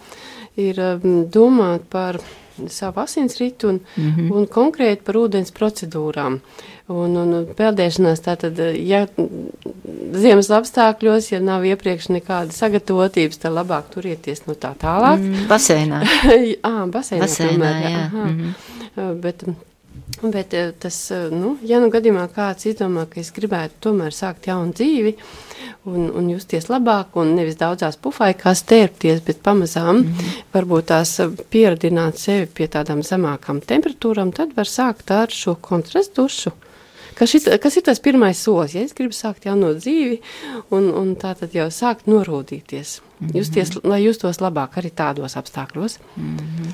ir 0.58 0.80
um, 0.80 1.26
domāt 1.26 1.82
par 1.89 2.19
savu 2.69 3.00
asinsritu 3.02 3.69
un, 3.69 3.80
Mhm. 3.98 4.32
un 4.32 4.46
konkrēti 4.48 5.04
par 5.04 5.15
ūdens 5.15 5.52
procedūrām. 5.52 6.34
Un, 6.34 6.41
un 6.91 7.17
un 7.17 7.34
peldēšanās 7.56 8.24
tātad, 8.26 8.60
ja 8.76 9.06
ziemas 10.19 10.50
apstākļos, 10.54 11.32
ja 11.32 11.41
nav 11.43 11.65
iepriekš 11.67 12.10
nekāda 12.12 12.56
sagatavotības, 12.56 13.39
tad 13.43 13.56
labāk 13.56 13.91
turieties 13.93 14.43
no 14.48 14.56
tā 14.60 14.74
tālāk. 14.80 15.22
Mm, 15.22 15.46
Baseinā. 15.52 16.02
Ā, 16.69 16.74
baseinā, 16.91 17.24
Baseinā, 17.24 17.54
tomēr, 17.54 17.84
jā. 17.88 18.08
aha. 18.08 18.32
Mhm. 18.32 18.56
Uh, 18.93 19.13
Bet, 19.24 19.41
bet 20.22 20.54
uh, 20.54 20.67
tas, 20.78 20.98
nu, 21.34 21.56
ja 21.65 21.80
nu 21.82 21.88
gadījumā 21.89 22.28
kāds 22.36 22.67
izdomā, 22.69 23.08
ka 23.10 23.17
es 23.24 23.32
gribētu 23.34 23.80
tomēr 23.88 24.13
sākt 24.13 24.46
jaunu 24.52 24.76
dzīvi 24.76 25.15
un, 25.89 26.12
un 26.13 26.28
justies 26.30 26.69
labāk, 26.69 27.15
un 27.17 27.34
nevis 27.38 27.58
daudzās 27.58 27.98
pufaikās 27.98 28.62
tērpties, 28.69 29.24
bet 29.26 29.41
pamazām 29.41 29.96
mm 29.96 30.04
-hmm. 30.04 30.43
varbūt 30.54 30.91
tās 30.91 31.15
pieradināt 31.50 32.22
sevi 32.22 32.46
pie 32.46 32.67
tādām 32.67 33.02
zemākām 33.02 33.63
temperatūrām, 33.65 34.36
tad 34.36 34.54
var 34.56 34.69
sākt 34.69 35.12
ar 35.12 35.34
šo 35.34 35.56
kontrastu 35.56 36.22
dušu. 36.22 36.54
Kas, 37.17 37.30
šit, 37.30 37.49
kas 37.62 37.78
ir 37.78 37.86
tas 37.88 38.02
pirmais 38.04 38.39
solis? 38.39 38.76
Ja 38.78 38.84
es 38.86 38.95
gribu 38.97 39.15
sākt 39.15 39.45
jauno 39.47 39.73
dzīvi, 39.78 40.19
un, 40.76 40.89
un 40.97 41.13
tā 41.19 41.34
tad 41.39 41.54
jau 41.56 41.67
sākt 41.71 42.10
norūdīties, 42.10 42.99
mm 43.02 43.28
-hmm. 43.28 43.38
justies, 43.38 43.76
lai 43.84 44.04
justos 44.04 44.41
labāk 44.41 44.80
arī 44.82 44.91
tādos 44.91 45.38
apstākļos. 45.38 45.99
Mm 46.15 46.38
-hmm. 46.38 46.73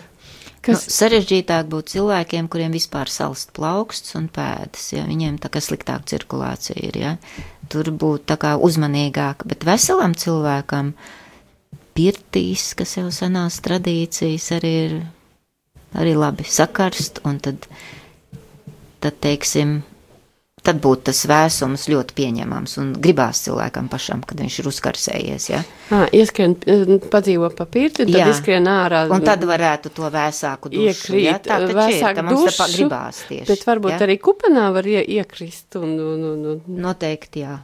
Nu, 0.68 0.76
sarežģītāk 0.76 1.70
būtu 1.72 1.90
cilvēkiem, 1.94 2.48
kuriem 2.48 2.72
vispār 2.72 3.10
salst 3.10 3.54
plauksts 3.56 4.16
un 4.16 4.28
pēdas, 4.28 4.92
ja 4.94 5.06
viņiem 5.08 5.40
tā 5.40 5.50
kā 5.50 5.62
sliktāka 5.64 6.04
cirkulācija 6.06 6.76
ir, 6.88 6.98
ja. 6.98 7.18
Tur 7.70 7.92
būtu 7.92 8.24
tā 8.26 8.38
kā 8.38 8.58
uzmanīgāk, 8.58 9.36
bet 9.46 9.64
veselam 9.64 10.14
cilvēkam 10.14 10.94
pirtīs, 11.94 12.76
kas 12.76 12.98
jau 12.98 13.12
senās 13.12 13.62
tradīcijas 13.62 14.52
arī 14.52 14.74
ir 14.86 15.02
arī 15.94 16.16
labi 16.18 16.46
sakarst, 16.46 17.22
un 17.26 17.40
tad, 17.40 17.66
tad 19.00 19.18
teiksim, 19.24 19.80
tad 20.66 20.80
būtu 20.84 21.08
tas 21.10 21.22
vēsums 21.30 21.86
ļoti 21.92 22.16
pieņemams 22.18 22.76
un 22.82 22.92
gribās 23.02 23.42
cilvēkam 23.46 23.88
pašam, 23.92 24.22
kad 24.28 24.40
viņš 24.44 24.60
ir 24.62 24.70
uzkarsējies. 24.72 25.48
Ja? 25.54 25.62
À, 25.96 26.02
ieskrien, 26.16 26.56
padzīvo 27.12 27.50
pa 27.56 27.66
pirti, 27.70 28.04
tad 28.06 28.14
Jā. 28.14 28.28
izskrien 28.34 28.68
ārā. 28.70 29.06
Un 29.12 29.24
tad 29.26 29.44
varētu 29.48 29.92
to 29.96 30.10
vēsāku 30.14 30.72
dušu. 30.74 30.90
Iekrīt, 31.16 31.26
ja? 31.26 31.38
Tā 31.42 31.60
taču 31.66 31.96
ir, 31.96 32.06
ka 32.16 32.26
mums 32.28 32.46
dušu, 32.50 32.68
gribās 32.76 33.22
tieši. 33.30 33.48
Bet 33.50 33.66
varbūt 33.70 33.96
ja? 33.96 34.00
arī 34.08 34.18
kupenā 34.22 34.70
var 34.76 34.88
ie, 34.90 35.02
iekrist 35.20 35.80
un, 35.80 35.94
un, 36.00 36.26
un, 36.34 36.48
un 36.54 36.82
Noteikti, 36.84 37.46
jā. 37.46 37.58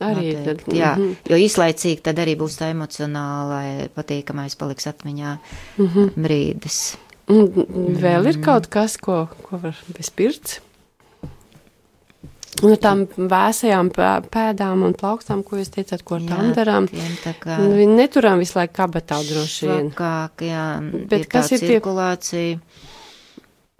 arī 0.00 0.32
Noteikti, 0.34 0.64
tad. 0.66 0.74
jā, 0.76 0.94
mhm. 0.96 1.12
jo 1.30 1.40
īslaicīgi 1.46 2.02
tad 2.08 2.18
arī 2.24 2.34
būs 2.40 2.58
tā 2.60 2.70
emocionālai 2.74 3.88
patīkamais 3.96 4.56
paliks 4.60 4.90
atmiņā 4.90 5.36
Mhm. 5.78 6.10
brīdis. 6.18 6.80
Un 7.30 7.46
vēl 8.02 8.26
ir 8.26 8.40
kaut 8.42 8.66
kas, 8.72 8.96
ko, 8.98 9.28
ko 9.46 9.60
var 9.62 9.76
bez 9.94 10.10
pirts. 10.10 10.58
Ar 12.66 12.76
tām 12.82 13.06
vēsajām 13.30 13.88
pē- 13.94 14.26
pēdām 14.28 14.82
un 14.84 14.92
plaukstām, 14.98 15.44
ko 15.46 15.56
jūs 15.56 15.70
teicat, 15.70 16.02
ko 16.04 16.16
ar 16.18 16.20
tām 16.28 16.52
darām. 16.56 16.88
Nu, 17.62 17.70
Viņi 17.78 17.94
neturām 17.96 18.38
visu 18.42 18.58
laiku 18.58 18.74
kabatā 18.82 19.20
droši 19.24 19.68
vien. 19.68 19.90
Švakāk, 19.90 20.42
jā, 20.44 20.64
Bet 21.08 21.20
ir 21.20 21.26
kas 21.30 21.48
tā 21.48 21.54
ir 21.54 21.58
tie- 21.60 21.68
cirkulācija. 21.80 22.58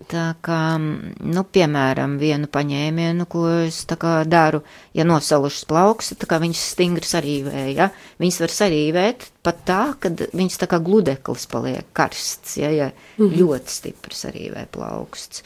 Tā 0.08 0.34
kā, 0.40 0.78
nu, 0.80 1.42
piemēram, 1.44 2.14
vienu 2.18 2.46
paņēmienu, 2.48 3.26
ko 3.28 3.42
es 3.66 3.84
tā 3.84 3.98
kā 4.00 4.24
daru, 4.24 4.62
ja 4.96 5.04
nosalušas 5.04 5.66
plauks, 5.68 6.14
tā 6.16 6.24
kā 6.30 6.38
viņas 6.40 6.62
stingri 6.72 7.04
sarīvē, 7.04 7.74
ja, 7.74 7.90
viņas 8.18 8.40
var 8.40 8.48
sarīvēt 8.48 9.26
pat 9.42 9.58
tā, 9.66 9.94
kad 10.00 10.16
viņas 10.32 10.56
tā 10.62 10.66
kā 10.72 10.80
gludeklis 10.80 11.44
paliek 11.52 11.84
karsts, 11.92 12.56
ja, 12.56 12.70
ja 12.70 12.92
Mhm. 13.18 13.34
ļoti 13.42 13.68
stipri 13.68 14.14
sarīvē 14.16 14.66
plauksts. 14.72 15.42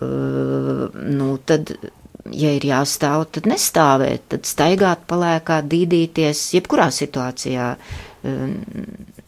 Uh, 0.00 0.90
nu, 1.08 1.38
tad, 1.46 1.72
ja 2.32 2.50
ir 2.56 2.64
jāstāv, 2.68 3.26
tad 3.32 3.46
nestāvēt, 3.50 4.26
tad 4.34 4.48
staigāt, 4.48 5.04
palēkāt, 5.10 5.68
dīdīties, 5.70 6.42
jebkurā 6.56 6.88
situācijā 6.94 7.68
um, 8.24 8.54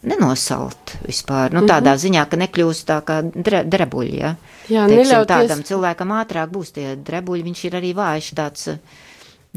nenosalt 0.03 0.95
vispār. 1.07 1.53
Nu, 1.57 1.65
tādā 1.69 1.95
ziņā, 2.01 2.25
ka 2.31 2.39
nekļūst 2.41 2.87
tā 2.89 3.01
kā 3.07 3.21
dre, 3.31 3.63
drebuļi, 3.69 4.17
ja. 4.21 4.35
Jā, 4.71 4.87
Teiksim, 4.87 5.05
neļauties- 5.05 5.29
tādam 5.35 5.63
cilvēkam 5.67 6.15
ātrāk 6.21 6.53
būs 6.55 6.73
tie 6.77 6.95
drebuļi, 6.97 7.47
viņš 7.51 7.65
ir 7.71 7.79
arī 7.81 7.95
vājš 7.99 8.33
tāds, 8.39 8.69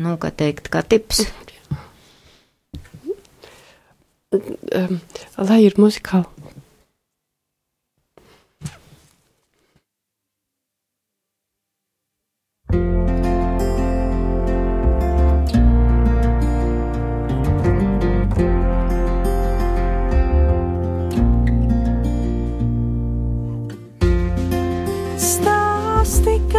nu, 0.02 0.18
kā 0.18 0.32
teikt, 0.32 0.70
kā 0.74 0.84
tips. 0.84 1.26
Um, 4.74 4.96
lai 5.38 5.60
ir 5.62 5.76
muzikāli. 5.78 6.26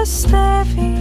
Slavi, 0.04 0.92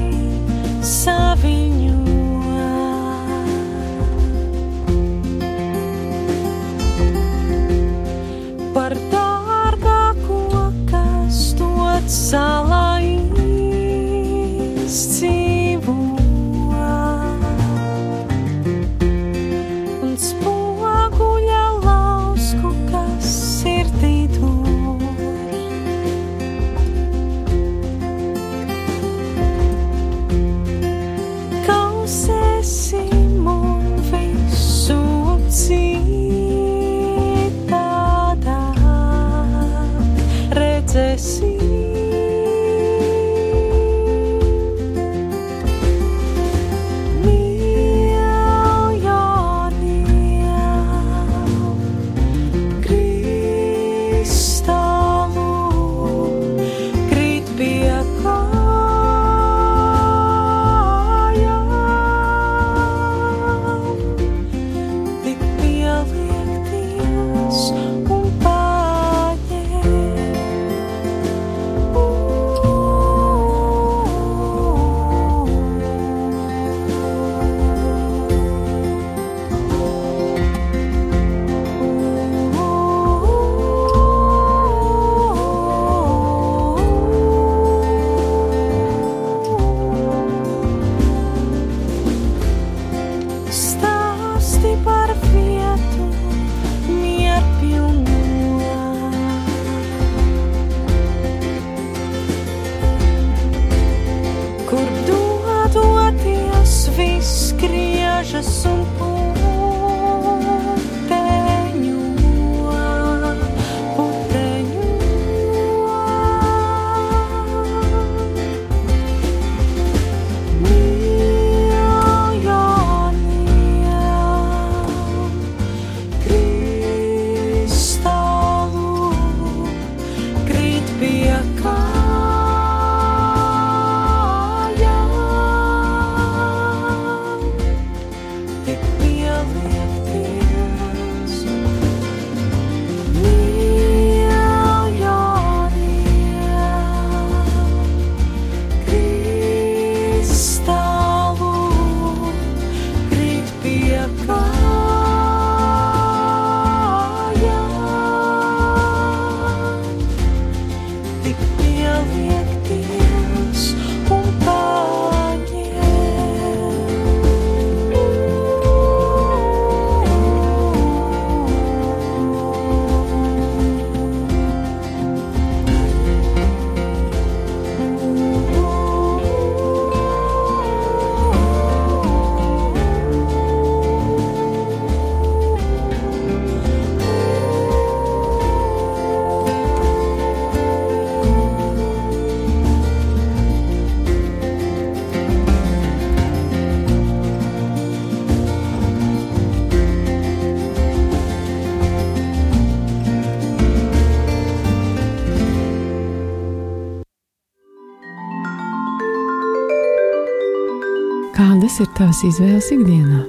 Kādas 211.74 211.88
ir 211.88 211.96
tavas 211.98 212.20
izvēles 212.22 212.68
ikdienā? 212.70 213.20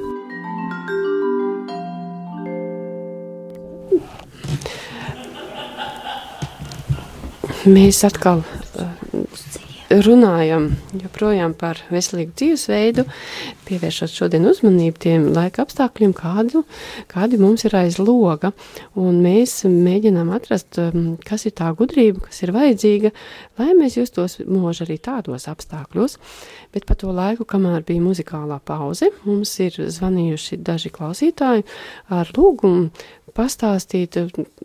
Mēs 7.64 8.02
atkal 8.04 8.42
uh, 8.44 8.90
runājam 10.04 11.54
par 11.56 11.80
veselīgu 11.88 12.36
dzīvesveidu, 12.36 13.06
pievēršot 13.74 14.12
šodien 14.14 14.46
uzmanību 14.46 15.00
tiem 15.02 15.24
laika 15.34 15.64
apstākļiem, 15.64 16.12
kādu, 16.14 16.62
kādi 17.10 17.38
mums 17.40 17.66
ir 17.66 17.74
aiz 17.78 17.98
loga. 17.98 18.52
Un 18.98 19.18
mēs 19.24 19.64
mēģinām 19.66 20.30
atrast, 20.36 20.78
um, 20.78 21.14
kas 21.26 21.46
ir 21.48 21.56
tā 21.58 21.72
gudrība, 21.76 22.22
kas 22.28 22.44
ir 22.44 22.54
vajadzīga, 22.54 23.10
lai 23.58 23.70
mēs 23.78 23.98
justos 23.98 24.38
mūži 24.46 24.84
arī 24.86 24.98
tādos 25.02 25.48
apstākļos. 25.50 26.18
Bet 26.74 26.86
pa 26.86 26.96
to 26.98 27.10
laiku, 27.14 27.46
kamēr 27.48 27.82
bija 27.86 28.02
muzikālā 28.04 28.60
pauze, 28.66 29.10
mums 29.26 29.56
ir 29.64 29.78
zvanījuši 29.78 30.60
daži 30.62 30.92
klausītāji 30.94 31.66
ar 32.14 32.30
lūgumu 32.36 32.92
pastāstīt 33.34 34.20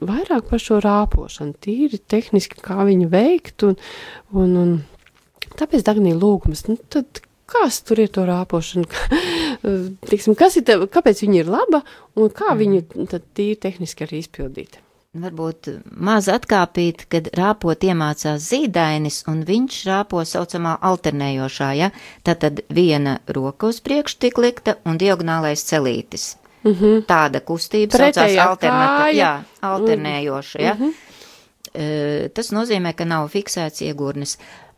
vairāk 0.06 0.52
par 0.52 0.62
šo 0.62 0.78
rāpošanu, 0.86 1.58
tīri 1.58 1.98
tehniski, 1.98 2.62
kā 2.62 2.84
viņu 2.86 3.10
veikt. 3.10 3.66
Un, 3.66 3.80
un, 4.38 4.54
un 4.62 5.58
tāpēc 5.58 5.88
Dagnija 5.88 6.20
lūgums, 6.20 6.68
nu 6.70 6.78
tad 6.94 7.24
kas 7.50 7.82
tur 7.82 8.00
ir 8.04 8.12
to 8.14 8.26
rāpošanu, 8.30 8.86
Tiksim, 10.10 10.36
kas 10.40 10.60
ir, 10.60 10.66
te, 10.68 10.78
kāpēc 10.92 11.24
viņa 11.26 11.42
ir 11.42 11.50
laba 11.52 11.82
un 12.20 12.30
kā 12.34 12.54
viņu 12.58 13.08
tad 13.10 13.26
tīri 13.36 13.58
tehniski 13.60 14.06
arī 14.06 14.22
izpildīt. 14.24 14.80
Varbūt 15.20 15.72
maz 16.06 16.28
atkāpīt, 16.30 17.08
kad 17.10 17.32
rāpot 17.34 17.82
iemācās 17.82 18.44
zīdainis, 18.46 19.24
un 19.32 19.42
viņš 19.48 19.80
rāpo 19.90 20.22
saucamā 20.22 20.76
alternējošā, 20.86 21.70
ja? 21.80 21.90
Tātad 22.24 22.62
viena 22.70 23.18
roka 23.34 23.72
uz 23.74 23.82
priekšu 23.82 24.20
tik 24.22 24.38
likta 24.38 24.78
un 24.86 25.02
diagonālais 25.02 25.66
celītis. 25.66 26.36
Mm 26.62 26.74
-hmm. 26.74 27.04
Tāda 27.10 27.42
kustība 27.42 27.98
saucās 27.98 28.38
alternatīva, 28.38 29.12
jā, 29.18 29.34
alternējoša, 29.62 30.62
ja? 30.62 30.74
Mm 30.74 30.86
-hmm. 30.86 32.30
Tas 32.34 32.52
nozīmē, 32.52 32.94
ka 32.94 33.06
nav 33.06 33.28
fiksēts 33.30 33.82
iegurnis. 33.82 34.38
Uh, 34.38 34.69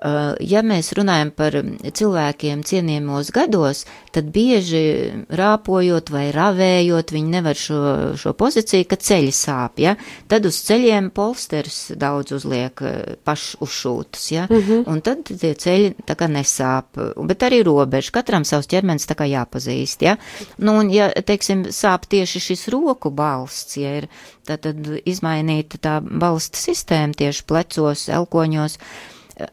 ja 0.41 0.61
mēs 0.65 0.91
runājam 0.97 1.29
par 1.37 1.55
cilvēkiem 1.93 2.63
cienījamos 2.65 3.29
gados, 3.35 3.83
tad 4.15 4.31
bieži 4.33 4.81
rāpojot 5.29 6.09
vai 6.09 6.23
ravējot, 6.33 7.13
viņi 7.13 7.33
nevar 7.35 7.59
šo, 7.59 7.81
šo 8.17 8.33
pozīciju, 8.37 8.87
ka 8.89 8.97
ceļi 8.97 9.35
sāp, 9.35 9.81
ja? 9.83 9.93
Tad 10.31 10.47
uz 10.49 10.57
ceļiem 10.65 11.11
polsters 11.13 11.91
daudz 12.01 12.33
uzliek 12.39 12.81
uh, 12.81 13.13
pašuzšūtus, 13.27 14.25
ja? 14.33 14.47
Mm 14.49 14.63
-hmm. 14.65 14.83
Un 14.89 15.01
tad 15.05 15.23
tie 15.29 15.53
ceļi 15.53 15.93
tā 16.07 16.17
kā 16.17 16.31
nesāp, 16.31 16.97
bet 17.27 17.45
arī 17.45 17.61
robeža, 17.63 18.11
katram 18.11 18.45
savs 18.45 18.67
ķermenis 18.67 19.05
tā 19.05 19.15
kā 19.15 19.29
jāpazīst, 19.29 20.01
ja? 20.01 20.17
Nu, 20.57 20.79
un 20.81 20.89
ja, 20.89 21.11
teiksim, 21.13 21.65
sāp 21.69 22.09
tieši 22.09 22.39
šis 22.39 22.67
roku 22.67 23.09
balsts, 23.09 23.77
ja 23.77 23.97
ir, 24.01 24.09
tad, 24.45 24.65
tad 24.65 25.01
izmainīta 25.05 25.77
tā 25.77 26.01
balsta 26.01 26.57
sistēma 26.57 27.13
tieši 27.13 27.45
plecos, 27.45 28.09
elkoņos, 28.09 28.77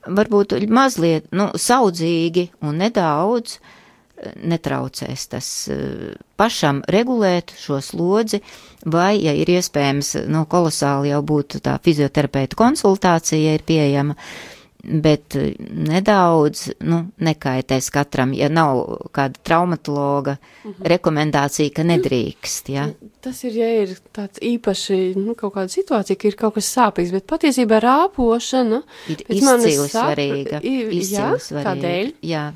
varbūt 0.06 0.54
mazliet, 0.72 1.28
nu, 1.36 1.50
saudzīgi 1.58 2.48
un 2.66 2.80
nedaudz 2.82 3.56
eh, 3.58 4.34
netraucēs 4.52 5.26
tas 5.32 5.48
eh, 5.72 6.12
pašam 6.40 6.82
regulēt 6.88 7.54
šo 7.58 7.80
slodzi, 7.84 8.42
vai, 8.86 9.16
ja 9.22 9.34
ir 9.36 9.50
iespējams, 9.58 10.14
nu, 10.30 10.44
kolosāli 10.50 11.12
jau 11.12 11.22
būtu 11.26 11.62
tā 11.64 11.78
fizioterapeita 11.84 12.58
konsultācija, 12.58 13.40
ja 13.50 13.58
ir 13.58 13.66
pieejama, 13.66 14.14
uh, 14.18 14.57
bet 14.88 15.36
eh, 15.36 15.52
nedaudz 15.58 16.68
nu, 16.88 17.02
nekaitēs 17.24 17.90
katram, 17.94 18.32
ja 18.36 18.48
nav 18.52 18.80
kāda 19.14 19.40
traumatologa 19.44 20.36
uh 20.38 20.70
-huh. 20.70 20.88
rekomendācija, 20.94 21.72
ka 21.74 21.84
nedrīkst. 21.84 22.72
Ja? 22.72 22.88
Tas 23.20 23.44
ir, 23.44 23.52
ja 23.52 23.68
ir 23.82 23.96
tāds 24.12 24.40
īpaši 24.40 25.16
nu, 25.16 25.34
kaut 25.34 25.54
kāda 25.54 25.68
situācija, 25.68 26.16
ka 26.16 26.28
ir 26.28 26.36
kaut 26.36 26.54
kas 26.54 26.76
sāpīgs, 26.76 27.12
bet 27.12 27.26
patiesībā 27.26 27.80
rāpošana 27.80 28.82
ir 29.08 29.24
izcili 29.28 29.88
svarīga. 29.88 30.60
Izcili 30.62 31.04
jā, 31.12 31.34
svarīga. 31.38 31.74
Kādēļ? 31.74 32.12
Jā. 32.22 32.52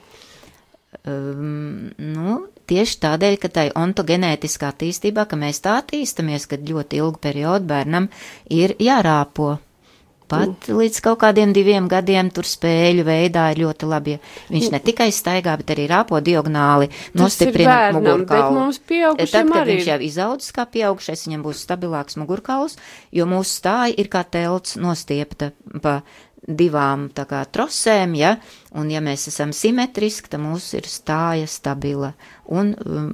Um, 1.06 1.90
nu, 1.98 2.46
tieši 2.66 2.98
tādēļ, 3.02 3.36
ka 3.42 3.48
tai 3.48 3.70
ontogenētiskā 3.74 4.70
attīstībā, 4.72 5.26
ka 5.26 5.36
mēs 5.36 5.60
tā 5.64 5.80
attīstamies, 5.82 6.46
kad 6.46 6.60
ļoti 6.68 6.96
ilgu 6.96 7.18
periodu 7.18 7.66
bērnam 7.66 8.08
ir 8.50 8.76
jārāpo 8.78 9.56
pat 10.32 10.68
līdz 10.72 11.00
kaut 11.04 11.20
kādiem 11.22 11.52
diviem 11.56 11.88
gadiem 11.90 12.30
tur 12.34 12.48
spēļu 12.48 13.04
veidā 13.06 13.48
ir 13.52 13.62
ļoti 13.64 13.88
labi. 13.90 14.16
Viņš 14.52 14.70
ne 14.74 14.80
tikai 14.82 15.10
staigā, 15.14 15.54
bet 15.60 15.74
arī 15.74 15.86
rāpo 15.90 16.20
diagonāli, 16.24 16.90
nostiprina 17.18 17.92
mugurkaulu. 17.96 18.66
Tad, 18.72 19.30
kad 19.32 19.62
arī. 19.62 19.78
viņš 19.78 19.90
jau 19.92 20.00
izaudzis 20.08 20.56
kā 20.56 20.66
pieaugšais, 20.72 21.26
viņam 21.28 21.46
būs 21.46 21.62
stabilāks 21.66 22.18
mugurkauls, 22.20 22.78
jo 23.14 23.28
mūsu 23.28 23.60
stāja 23.60 23.94
ir 24.00 24.10
kā 24.12 24.24
telts 24.24 24.78
nostiepta 24.80 25.52
pa 25.82 26.00
divām 26.42 27.06
kā 27.14 27.44
trosēm, 27.46 28.16
ja, 28.18 28.32
un 28.74 28.90
ja 28.90 29.00
mēs 29.04 29.28
esam 29.30 29.52
simetriski, 29.54 30.32
tad 30.32 30.42
mums 30.42 30.72
ir 30.74 30.88
stāja 30.90 31.46
stabila 31.46 32.12
un 32.50 32.72
um, 32.82 33.12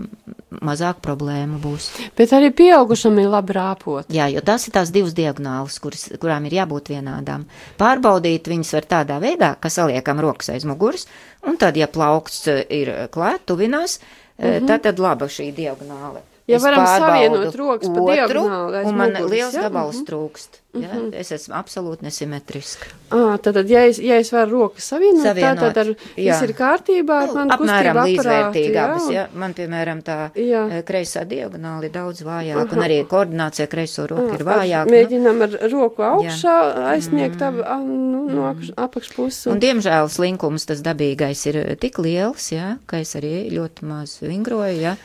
mazāk 0.65 1.03
problēmu 1.05 1.61
būs. 1.61 1.91
Bet 2.17 2.33
arī 2.33 2.49
pieaugušam 2.57 3.19
ir 3.21 3.29
labi 3.29 3.57
rāpot. 3.59 4.09
Jā, 4.15 4.31
jo 4.33 4.41
tās 4.45 4.65
ir 4.69 4.75
tās 4.79 4.93
divas 4.95 5.13
diagonālas, 5.19 5.77
kuras, 5.83 6.07
kurām 6.21 6.49
ir 6.49 6.57
jābūt 6.63 6.89
vienādām. 6.95 7.45
Pārbaudīt 7.81 8.49
viņas 8.49 8.73
var 8.79 8.89
tādā 8.97 9.21
veidā, 9.23 9.53
ka 9.61 9.69
saliekam 9.73 10.25
rokas 10.25 10.49
aiz 10.55 10.65
muguras, 10.69 11.05
un 11.45 11.61
tad, 11.61 11.77
ja 11.77 11.91
plaukts 11.93 12.47
ir 12.49 12.95
klāt, 13.13 13.45
tuvinās, 13.45 14.01
mm 14.39 14.45
-hmm. 14.45 14.67
tad, 14.73 14.83
tad 14.89 14.99
laba 14.99 15.29
šī 15.29 15.53
diagonāla. 15.53 16.25
Ja 16.49 16.57
Es 16.57 16.63
varam 16.65 16.87
savienot 16.89 17.55
rokas 17.61 17.89
pa 17.93 18.01
otru, 18.01 18.15
diagonāli 18.41 18.79
aiz 18.81 18.87
Un 18.89 18.97
man 18.97 19.11
muguras, 19.13 19.31
liels 19.31 19.55
ja? 19.55 19.63
gabals 19.69 19.97
Mhm. 19.99 20.07
trūkst. 20.09 20.49
Ja? 20.79 20.89
Es 21.13 21.31
esmu 21.33 21.55
absolūti 21.59 22.03
nesimetriska. 22.07 22.87
À, 23.11 23.39
tad, 23.43 23.57
ja 23.69 23.83
es, 23.89 23.99
ja 23.99 24.17
es 24.21 24.31
varu 24.33 24.51
rokas 24.63 24.85
savienot, 24.89 25.25
Savienot, 25.27 25.59
tā, 25.59 25.73
tad 25.75 25.79
ar, 25.83 25.91
jā. 26.17 26.33
viss 26.33 26.43
ir 26.47 26.53
kārtībā. 26.57 27.19
Nu, 27.27 27.35
man 27.35 27.51
apmēram 27.51 28.01
līdzvērtīgi 28.07 28.77
abas. 28.81 29.09
jā. 29.09 29.13
Ja? 29.13 29.27
Man, 29.35 29.53
piemēram, 29.55 30.03
tā 30.03 30.31
Jā. 30.37 30.63
kreisā 30.89 31.27
diagonāla 31.29 31.85
ir 31.85 31.91
daudz 31.91 32.23
vājāka, 32.23 32.73
un 32.73 32.85
arī 32.87 32.99
koordinācija 33.07 33.67
kreiso 33.69 34.07
roku 34.09 34.33
ir 34.39 34.45
vājāka. 34.45 34.87
nu. 34.87 34.93
Mēģinām 34.97 35.43
ar 35.43 35.71
roku 35.73 36.03
augšā 36.03 36.57
aizsniegt 36.95 37.43
ab, 37.43 37.61
a, 37.67 37.77
nu, 37.79 38.29
no 38.29 38.43
apakš- 38.55 38.73
apakšpuses. 38.77 39.47
Un, 39.53 39.61
diemžēl, 39.61 40.09
slinkums 40.09 40.65
tas 40.67 40.81
dabīgais 40.81 41.47
ir 41.47 41.77
tik 41.77 41.99
liels, 41.99 42.53
ja, 42.53 42.77
ka 42.87 42.97
es 42.99 43.15
arī 43.17 43.51
ļoti 43.53 43.83
maz 43.83 44.19
vingroju, 44.21 44.81
ja, 44.81 44.97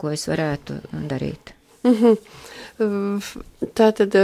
ko 0.00 0.12
es 0.14 0.26
varētu 0.30 0.78
darīt. 1.10 1.52
tā 3.80 3.90
tad 4.00 4.16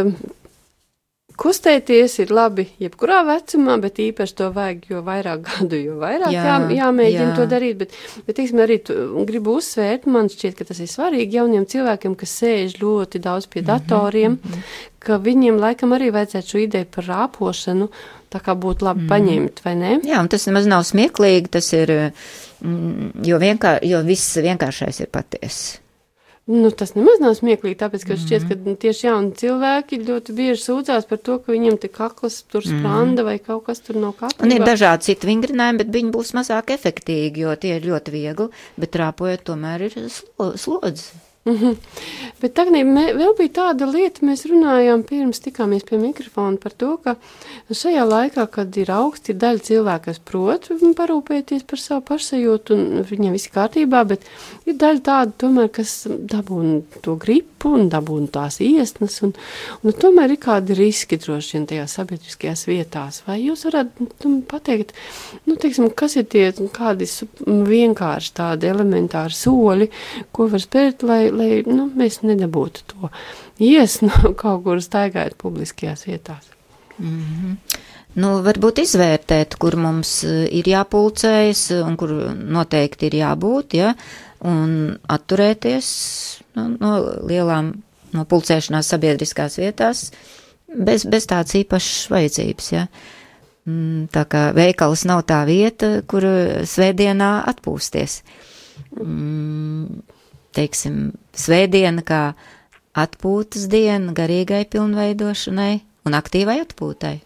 kustēties 1.40 2.18
ir 2.24 2.32
labi 2.34 2.66
jebkurā 2.82 3.22
vecumā, 3.28 3.76
bet 3.82 4.00
īpaši 4.02 4.36
to 4.38 4.50
vajag, 4.56 4.88
jo 4.90 5.02
vairāk 5.06 5.44
gadu, 5.46 5.78
jo 5.78 5.96
vairāk 6.00 6.34
jā, 6.34 6.42
Jā, 6.46 6.56
jā, 6.58 6.76
jāmēģina 6.80 7.28
jā. 7.30 7.36
to 7.38 7.46
darīt. 7.50 7.78
Bet, 7.80 7.96
bet 8.26 8.38
teiksim, 8.38 8.60
arī 8.64 8.80
tu, 8.86 8.96
gribu 9.28 9.56
uzsvērt, 9.60 10.08
man 10.10 10.30
šķiet, 10.32 10.58
ka 10.58 10.68
tas 10.68 10.82
ir 10.82 10.90
svarīgi 10.90 11.40
jauniem 11.40 11.66
cilvēkiem, 11.70 12.18
kas 12.18 12.36
sēž 12.42 12.76
ļoti 12.82 13.22
daudz 13.24 13.48
pie 13.52 13.64
datoriem, 13.66 14.36
mm 14.36 14.52
-hmm. 14.52 14.76
ka 14.98 15.18
viņiem 15.22 15.60
laikam 15.62 15.96
arī 15.96 16.12
vajadzētu 16.14 16.52
šo 16.52 16.62
ideju 16.66 16.92
par 16.94 17.10
rāpošanu 17.12 17.90
tā 18.32 18.42
kā 18.42 18.56
būtu 18.58 18.86
labi 18.86 19.04
mm. 19.04 19.08
paņemt, 19.08 19.64
vai 19.64 19.74
ne? 19.78 19.94
Jā, 20.06 20.20
un 20.20 20.28
tas 20.28 20.46
nemaz 20.48 20.66
nav 20.66 20.84
smieklīgi, 20.88 21.52
tas 21.56 21.72
ir, 21.76 21.92
mm, 22.60 23.24
jo, 23.26 23.40
vienkār, 23.42 23.80
jo 23.86 24.02
viss 24.06 24.36
vienkāršais 24.36 25.00
ir 25.04 25.12
patiesa. 25.12 25.85
Nu, 26.46 26.68
tas 26.70 26.92
nemaz 26.94 27.18
nav 27.18 27.32
smieklīgi, 27.34 27.74
tāpēc, 27.80 28.04
ka 28.06 28.16
šķiet, 28.22 28.44
ka 28.46 28.56
nu, 28.62 28.76
tieši 28.78 29.08
jauni 29.08 29.32
cilvēki 29.34 29.98
ļoti 30.06 30.34
bieži 30.36 30.60
sūdzās 30.62 31.08
par 31.10 31.18
to, 31.18 31.40
ka 31.42 31.50
viņiem 31.50 31.74
te 31.82 31.90
kakls 31.90 32.36
tur 32.46 32.62
spranda 32.62 33.24
vai 33.26 33.40
kaut 33.42 33.64
kas 33.66 33.82
tur 33.82 33.98
nav 33.98 34.14
kārtībā. 34.20 34.46
Un 34.46 34.54
ir 34.54 34.62
dažādi 34.62 35.08
citi 35.08 35.26
vingrinājumi, 35.26 35.82
bet 35.82 35.90
viņi 35.98 36.14
būs 36.14 36.30
mazāk 36.38 36.70
efektīgi, 36.76 37.42
jo 37.48 37.56
tie 37.58 37.80
ir 37.80 37.90
ļoti 37.90 38.14
viegli, 38.14 38.46
bet 38.78 39.02
rāpojot 39.02 39.42
tomēr 39.50 39.88
ir 39.88 39.98
slo, 40.06 40.52
slodzi. 40.54 41.25
Mm 41.46 41.56
-hmm. 41.60 41.76
Bet 42.40 42.54
tagad 42.54 42.74
vēl 43.16 43.32
bija 43.38 43.52
tāda 43.58 43.86
lieta, 43.86 44.26
mēs 44.26 44.44
runājām 44.50 45.02
pirms 45.08 45.40
tikāmies 45.40 45.86
pie 45.88 45.98
mikrofona 45.98 46.56
par 46.56 46.72
to, 46.72 46.96
ka 47.04 47.14
šajā 47.70 48.04
laikā, 48.04 48.46
kad 48.50 48.76
ir 48.76 48.90
augsti, 48.90 49.32
ir 49.32 49.38
daļa 49.44 49.62
cilvēku, 49.68 50.04
kas 50.04 50.18
prot 50.18 50.68
parūpēties 51.00 51.62
par 51.70 51.78
savu 51.78 52.02
pašsajūtu, 52.10 52.74
un 52.74 53.04
viņiem 53.10 53.32
viss 53.32 53.48
kārtībā, 53.54 54.04
bet 54.04 54.20
ir 54.66 54.74
daļa 54.74 55.00
tāda 55.00 55.32
tomēr, 55.38 55.68
kas 55.68 56.06
dabūna 56.08 56.82
to 57.02 57.16
gripu 57.16 57.55
un 57.66 57.88
dabūna 57.92 58.30
tās 58.32 58.58
iesnas, 58.64 59.18
un, 59.26 59.34
un 59.82 59.96
tomēr 60.02 60.34
ir 60.34 60.40
kādi 60.42 60.76
riski 60.78 61.18
droši 61.22 61.56
vien 61.56 61.66
tajās 61.70 61.96
sabiedriskajās 61.98 62.66
vietās. 62.68 63.22
Vai 63.26 63.38
jūs 63.42 63.66
varat 63.68 63.92
nu, 64.00 64.40
pateikt, 64.48 64.94
nu, 65.46 65.56
teiksim, 65.60 65.90
kas 65.96 66.18
ir 66.20 66.28
tie 66.32 66.48
kādi 66.76 67.08
vienkārši 67.46 68.34
tādi 68.36 68.70
elementāri 68.70 69.36
soļi, 69.36 69.90
ko 70.32 70.50
var 70.52 70.62
spērt, 70.62 71.06
lai, 71.06 71.26
lai 71.34 71.50
nu, 71.66 71.90
mēs 71.96 72.22
nedabūtu 72.26 72.86
to 72.92 73.12
iesnu 73.62 74.12
kaut 74.42 74.64
kur 74.66 74.82
staigājot 74.82 75.38
publiskajās 75.42 76.06
vietās? 76.08 76.52
Mm 76.98 77.20
-hmm. 77.20 77.82
Nu, 78.16 78.38
varbūt 78.40 78.80
izvērtēt, 78.80 79.58
kur 79.60 79.76
mums 79.76 80.22
eh, 80.24 80.46
ir 80.56 80.68
jāpulcējas 80.70 81.66
un 81.82 81.98
kur 82.00 82.14
noteikti 82.32 83.10
ir 83.10 83.18
jābūt, 83.18 83.76
ja, 83.76 83.92
un 84.48 84.96
atturēties 85.12 85.88
no, 86.56 86.66
no 86.80 86.92
lielām 87.28 87.74
no 88.16 88.24
pulcēšanās 88.28 88.90
sabiedriskās 88.92 89.58
vietās 89.60 90.10
bez, 90.66 91.06
bez 91.08 91.28
tādas 91.30 91.54
īpašas 91.58 92.10
vajadzības, 92.12 92.72
ja. 92.74 92.86
Mm, 93.66 94.06
Tā 94.14 94.22
kā 94.30 94.48
veikals 94.54 95.04
nav 95.08 95.24
tā 95.26 95.40
vieta, 95.48 96.00
kur 96.06 96.24
svētdienā 96.66 97.30
atpūsties. 97.52 98.20
Mm, 99.02 100.02
Teiksim, 100.56 101.10
svētdiena 101.36 102.00
kā 102.06 102.20
atpūtas 102.96 103.66
diena 103.68 104.14
garīgai 104.16 104.62
pilnveidošanai 104.72 105.72
un 106.08 106.16
aktīvai 106.16 106.62
atpūtai. 106.62 107.18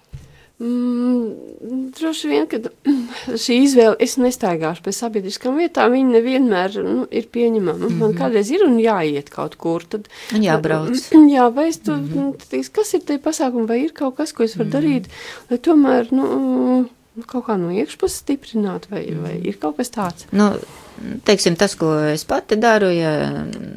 Mm, 0.61 1.91
droši 1.97 2.29
vien, 2.29 2.45
ka 2.51 2.59
šī 3.45 3.55
izvēle, 3.65 3.95
es 4.05 4.19
nestaigāšu 4.21 4.85
pie 4.85 4.93
sabiedriskām 4.93 5.57
vietām, 5.57 5.95
viņa 5.95 6.13
nevienmēr 6.19 6.77
nu, 6.85 7.07
ir 7.09 7.31
pieņemama. 7.33 7.79
Mm 7.79 7.87
-hmm. 7.89 8.03
Man 8.03 8.17
kādreiz 8.19 8.51
ir 8.53 8.67
un 8.67 8.77
jāiet 8.77 9.33
kaut 9.33 9.57
kur. 9.57 9.87
Tad, 9.89 10.11
Un 10.37 10.45
jābrauc. 10.45 11.01
Jā, 11.35 11.49
vai 11.55 11.69
es 11.69 11.81
tu, 11.81 11.97
mm 11.97 12.37
-hmm. 12.37 12.71
kas 12.73 12.95
ir 12.95 13.01
tie 13.01 13.19
pasākumi, 13.19 13.67
vai 13.67 13.85
ir 13.85 13.93
kaut 13.93 14.17
kas, 14.17 14.33
ko 14.33 14.43
es 14.43 14.57
varu 14.57 14.69
mm 14.69 14.73
-hmm. 14.73 14.81
darīt, 14.81 15.05
lai 15.51 15.59
tomēr, 15.59 16.13
nu, 16.13 16.89
kaut 17.27 17.45
kā 17.47 17.57
no 17.57 17.71
iekšpuses 17.71 18.23
stiprināt, 18.23 18.91
vai, 18.91 19.05
vai 19.23 19.41
ir 19.43 19.57
kaut 19.59 19.77
kas 19.77 19.91
tāds? 19.91 20.27
Nu, 20.33 20.53
teiksim, 21.24 21.57
tas, 21.59 21.74
ko 21.78 21.92
es 22.11 22.24
pati 22.28 22.59
daru, 22.61 22.90
ja 22.92 23.12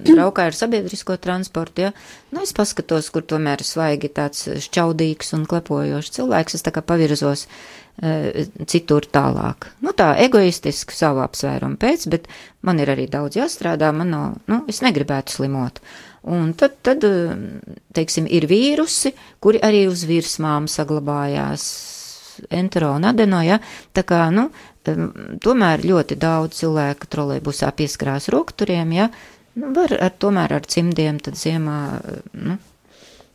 braukāju 0.08 0.52
ar 0.52 0.58
sabiedrisko 0.58 1.18
transportu, 1.22 1.88
ja, 1.88 1.92
nu, 2.34 2.44
es 2.44 2.54
paskatos, 2.56 3.10
kur 3.14 3.26
tomēr 3.28 3.64
svaigi 3.66 4.12
tāds 4.14 4.48
šķaudīgs 4.68 5.34
un 5.38 5.48
klepojošs 5.50 6.14
cilvēks, 6.18 6.58
es 6.58 6.66
tā 6.66 6.74
kā 6.76 6.84
pavirzos 6.86 7.46
e, 7.48 8.48
citur 8.70 9.08
tālāk. 9.14 9.70
Nu, 9.86 9.96
tā 9.98 10.14
egoistiski 10.26 10.96
savu 10.98 11.24
apsvērumu 11.26 11.80
pēc, 11.82 12.08
bet 12.14 12.28
man 12.66 12.82
ir 12.84 12.94
arī 12.94 13.08
daudz 13.12 13.40
jāstrādā, 13.40 13.94
man 13.96 14.14
nav, 14.14 14.36
nu, 14.52 14.64
es 14.72 14.84
negribētu 14.86 15.38
slimot. 15.38 15.82
Un 16.34 16.54
tad, 16.60 16.78
tad, 16.86 17.04
e, 17.04 17.72
teiksim, 17.96 18.28
ir 18.32 18.48
vīrusi, 18.52 19.16
kuri 19.44 19.64
arī 19.64 19.88
uz 19.92 20.06
virsmām 20.08 20.70
saglabājās, 20.72 21.66
entero 22.50 22.94
un 22.98 23.06
adeno, 23.06 23.44
ja, 23.46 23.60
tā 23.94 24.06
kā, 24.08 24.26
nu, 24.34 24.48
tomēr 24.84 25.86
ļoti 25.88 26.18
daudz 26.20 26.60
cilvēku 26.60 27.08
trolejbusā 27.12 27.72
pieskarās 27.78 28.30
rokturiem, 28.34 28.92
ja, 28.98 29.10
nu, 29.60 29.72
var 29.76 29.96
ar, 30.00 30.14
tomēr 30.20 30.58
ar 30.60 30.68
cimdiem 30.68 31.20
tad 31.24 31.40
ziemā, 31.40 31.80
nu, 32.34 32.58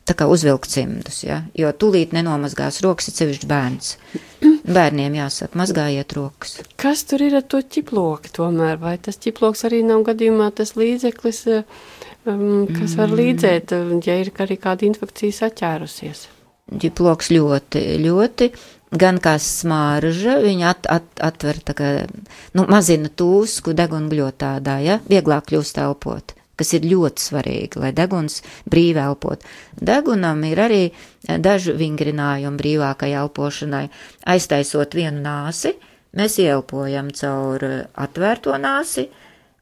tā 0.08 0.16
kā 0.16 0.28
uzvilkt 0.30 0.70
cimdus, 0.72 1.22
ja, 1.26 1.42
jo 1.58 1.70
tūlīt 1.76 2.14
nenomazgās 2.16 2.80
rokas, 2.84 3.10
ir 3.10 3.18
sevišķi 3.18 3.48
bērns. 3.50 3.92
Bērniem 4.78 5.16
jāsaka, 5.16 5.56
mazgājiet 5.58 6.12
rokas. 6.16 6.58
Kas 6.80 7.04
tur 7.08 7.24
ir 7.24 7.38
ar 7.38 7.44
to 7.48 7.60
ķiploku 7.64 8.32
tomēr? 8.36 8.76
Vai 8.82 8.96
tas 9.00 9.20
ķiploks 9.20 9.64
arī 9.68 9.82
nav 9.86 10.04
gadījumā 10.08 10.50
tas 10.56 10.74
līdzeklis, 10.76 11.42
eh, 11.52 11.78
kas 12.24 12.96
var 12.98 13.14
līdzēt, 13.16 13.72
eh, 13.76 13.94
ja 14.04 14.18
ir 14.20 14.32
arī 14.44 14.58
kāda 14.60 14.88
infekcija 14.88 15.38
saķērusies? 15.42 16.26
Ģiploks 16.68 17.30
ļoti, 17.32 17.84
ļoti, 18.04 18.50
gan 18.90 19.20
kā 19.20 19.36
smarža, 19.42 20.38
viņa 20.44 20.70
at, 20.70 20.88
at, 20.88 21.08
atver 21.20 21.60
tā 21.66 21.76
kā, 21.76 21.92
nu, 22.56 22.64
mazina 22.70 23.10
tūsku 23.12 23.76
degunguļotādā, 23.76 24.80
ja, 24.84 25.00
vieglāk 25.08 25.50
kļūst 25.50 25.80
elpot 25.84 26.38
kas 26.58 26.74
ir 26.74 26.88
ļoti 26.90 27.22
svarīgi, 27.22 27.78
lai 27.78 27.92
deguns 27.94 28.40
brīvi 28.66 28.98
elpot. 28.98 29.44
Degunam 29.78 30.42
ir 30.48 30.58
arī 30.64 30.82
daži 31.38 31.76
vingrinājumi 31.78 32.58
brīvākai 32.58 33.12
elpošanai. 33.20 33.84
Aiztaisot 34.34 34.96
vienu 34.98 35.22
nāsi, 35.22 35.76
mēs 36.18 36.38
ielpojam 36.42 37.12
caur 37.14 37.64
atvērto 37.94 38.58
nāsi 38.58 39.06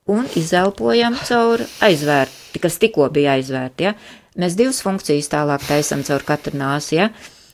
un 0.08 0.28
izelpojam 0.38 1.18
caur 1.26 1.64
aizvērti, 1.84 2.62
kas 2.62 2.80
tikko 2.80 3.10
bija 3.12 3.36
aizvērti. 3.36 3.90
Ja? 3.90 3.96
Mēs 4.40 4.56
divas 4.56 4.80
funkcijas 4.84 5.28
tālāk 5.32 5.64
taisam 5.68 6.04
caur 6.06 6.24
katru 6.24 6.56
nāsi. 6.56 7.00
Ja? 7.00 7.10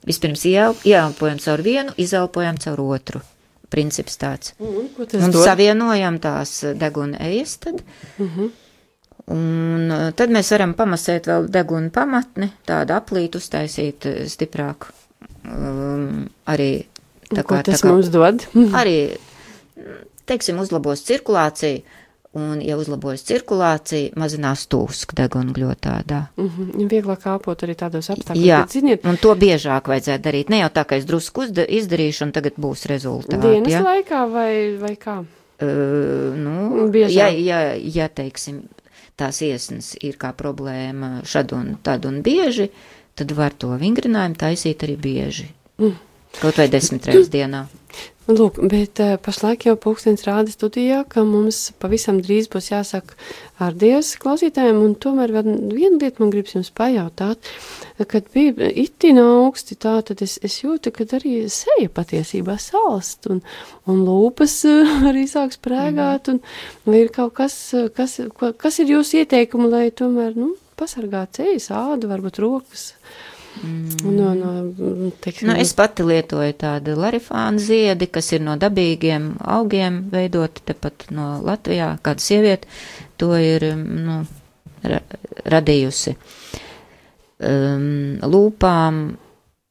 Vispirms 0.07 0.43
ieelpojam 0.49 1.39
caur 1.43 1.63
vienu, 1.63 1.95
izelpojam 2.01 2.59
caur 2.63 2.81
otru. 2.83 3.23
Princips 3.73 4.19
tāds. 4.21 4.53
Un, 4.61 4.91
Un 4.99 5.33
savienojam 5.33 6.19
tās 6.21 6.59
deguna 6.77 7.21
ejas 7.25 7.57
tad. 7.63 7.81
Un 9.33 9.93
uh, 9.95 10.09
tad 10.19 10.33
mēs 10.35 10.51
varam 10.53 10.75
pamasēt 10.77 11.29
vēl 11.31 11.47
deguna 11.55 11.93
pamatni, 11.95 12.51
tādu 12.67 12.97
aplītu 12.97 13.39
uztaisīt 13.39 14.09
uh, 14.11 14.19
stiprāku. 14.29 14.91
Um, 15.47 16.27
arī 16.51 16.85
tā 17.31 17.45
Ko 17.45 17.55
kā, 17.55 17.63
tā 17.63 17.73
tas 17.73 17.85
kā 17.85 17.93
mums 17.95 18.11
dod? 18.13 18.43
arī, 18.81 18.97
teiksim, 20.29 20.59
uzlabos 20.63 21.05
cirkulāciju, 21.07 21.85
un, 22.39 22.61
ja 22.65 22.77
uzlabojas 22.81 23.25
cirkulācija, 23.29 24.13
mazinās 24.19 24.65
tūsku 24.73 25.17
deguna 25.19 25.53
gļotādā. 25.57 26.21
Mhm, 26.41 26.87
Vieglāk 26.91 27.25
kāpot 27.27 27.65
arī 27.67 27.77
tādos 27.79 28.09
apstākļos. 28.13 28.45
Jā, 28.47 28.63
Bet, 28.65 28.77
ziniet, 28.77 29.07
un 29.09 29.19
to 29.21 29.35
biežāk 29.39 29.91
vajadzētu 29.93 30.25
darīt. 30.25 30.53
Ne 30.53 30.63
jau 30.63 30.71
tā, 30.73 30.87
ka 30.89 30.99
es 31.01 31.07
drusku 31.09 31.45
izdarīšu, 31.51 32.29
un 32.29 32.35
tagad 32.37 32.57
būs 32.61 32.87
rezultāti. 32.91 33.43
dienas 33.43 33.75
ja? 33.75 33.83
laikā 33.85 34.23
vai, 34.33 34.53
vai 34.81 34.95
kā? 35.01 35.21
Uh, 35.63 36.33
nu, 36.35 36.89
Biežāk. 36.91 37.15
ja, 37.15 37.29
ja, 37.29 37.59
ja, 37.77 38.09
teiksim, 38.11 38.65
tās 39.21 39.43
iesnas 39.45 39.93
ir 40.03 40.17
kā 40.19 40.33
problēma 40.35 41.21
šad 41.29 41.53
un 41.55 41.77
tad 41.85 42.09
un 42.09 42.23
bieži, 42.25 42.71
tad 43.15 43.31
var 43.37 43.55
to 43.55 43.71
vingrinājumu 43.79 44.41
taisīt 44.41 44.83
arī 44.83 44.97
bieži. 44.97 45.47
Mm. 45.79 45.95
Kaut 46.41 46.57
vai 46.57 46.67
desmit 46.73 47.07
reizes 47.07 47.29
dienā. 47.31 47.67
Lūk, 48.31 48.61
bet 48.71 49.01
uh, 49.03 49.17
pašlaik 49.19 49.65
jau 49.67 49.73
pulkstenis 49.83 50.23
rāda 50.29 50.53
studijā, 50.55 51.01
ka 51.11 51.25
mums 51.27 51.73
pavisam 51.83 52.21
drīz 52.23 52.47
būs 52.53 52.69
jāsaka 52.71 53.17
ar 53.59 53.75
Dievs 53.75 54.13
klausītājiem, 54.23 54.79
un 54.79 54.93
tomēr 54.95 55.33
vēl 55.35 55.49
viena 55.73 55.99
lieta 55.99 56.23
man 56.23 56.31
gribas 56.31 56.55
jums 56.55 56.71
pajautāt, 56.71 57.51
kad 57.99 58.31
bija 58.31 58.69
itina 58.79 59.25
augsti 59.41 59.75
tā, 59.75 59.97
tad 60.07 60.23
es, 60.23 60.37
es 60.47 60.61
jūtu, 60.63 60.93
ka 60.95 61.09
arī 61.19 61.49
seja 61.51 61.91
patiesībā 61.91 62.55
salst, 62.63 63.27
un, 63.27 63.43
un 63.91 64.07
lūpas 64.07 64.55
uh, 64.71 64.95
arī 65.11 65.27
sāk 65.27 65.59
sprēgāt, 65.59 66.31
un 66.31 66.39
vai 66.87 67.03
ir 67.03 67.11
kaut 67.11 67.35
kas, 67.41 67.59
uh, 67.75 67.91
kas, 67.91 68.21
kas 68.39 68.79
ir 68.85 68.95
jūsu 68.95 69.25
ieteikumi, 69.25 69.67
lai 69.67 69.89
tomēr, 69.91 70.39
nu, 70.39 70.53
pasargāt 70.79 71.43
sejas, 71.43 71.73
ādu, 71.75 72.07
varbūt 72.15 72.39
rokas, 72.47 72.93
no, 73.63 74.33
no, 74.35 74.53
teiksim, 75.23 75.51
Nu, 75.51 75.57
es 75.61 75.73
pati 75.77 76.05
lietoju 76.07 76.55
tādu 76.59 76.95
larifānu 76.99 77.61
ziedi, 77.63 78.09
kas 78.13 78.33
ir 78.33 78.45
no 78.45 78.57
dabīgiem 78.61 79.35
augiem 79.57 80.05
veidoti 80.13 80.65
tepat 80.73 81.09
no 81.15 81.35
Latvijā. 81.45 81.93
Kāda 82.05 82.25
sieviete 82.25 82.71
to 83.21 83.35
ir 83.39 83.67
um, 83.73 83.83
nu, 84.07 84.21
ra 84.87 85.03
radījusi. 85.53 86.15
Um, 87.43 88.23
lūpām, 88.23 89.03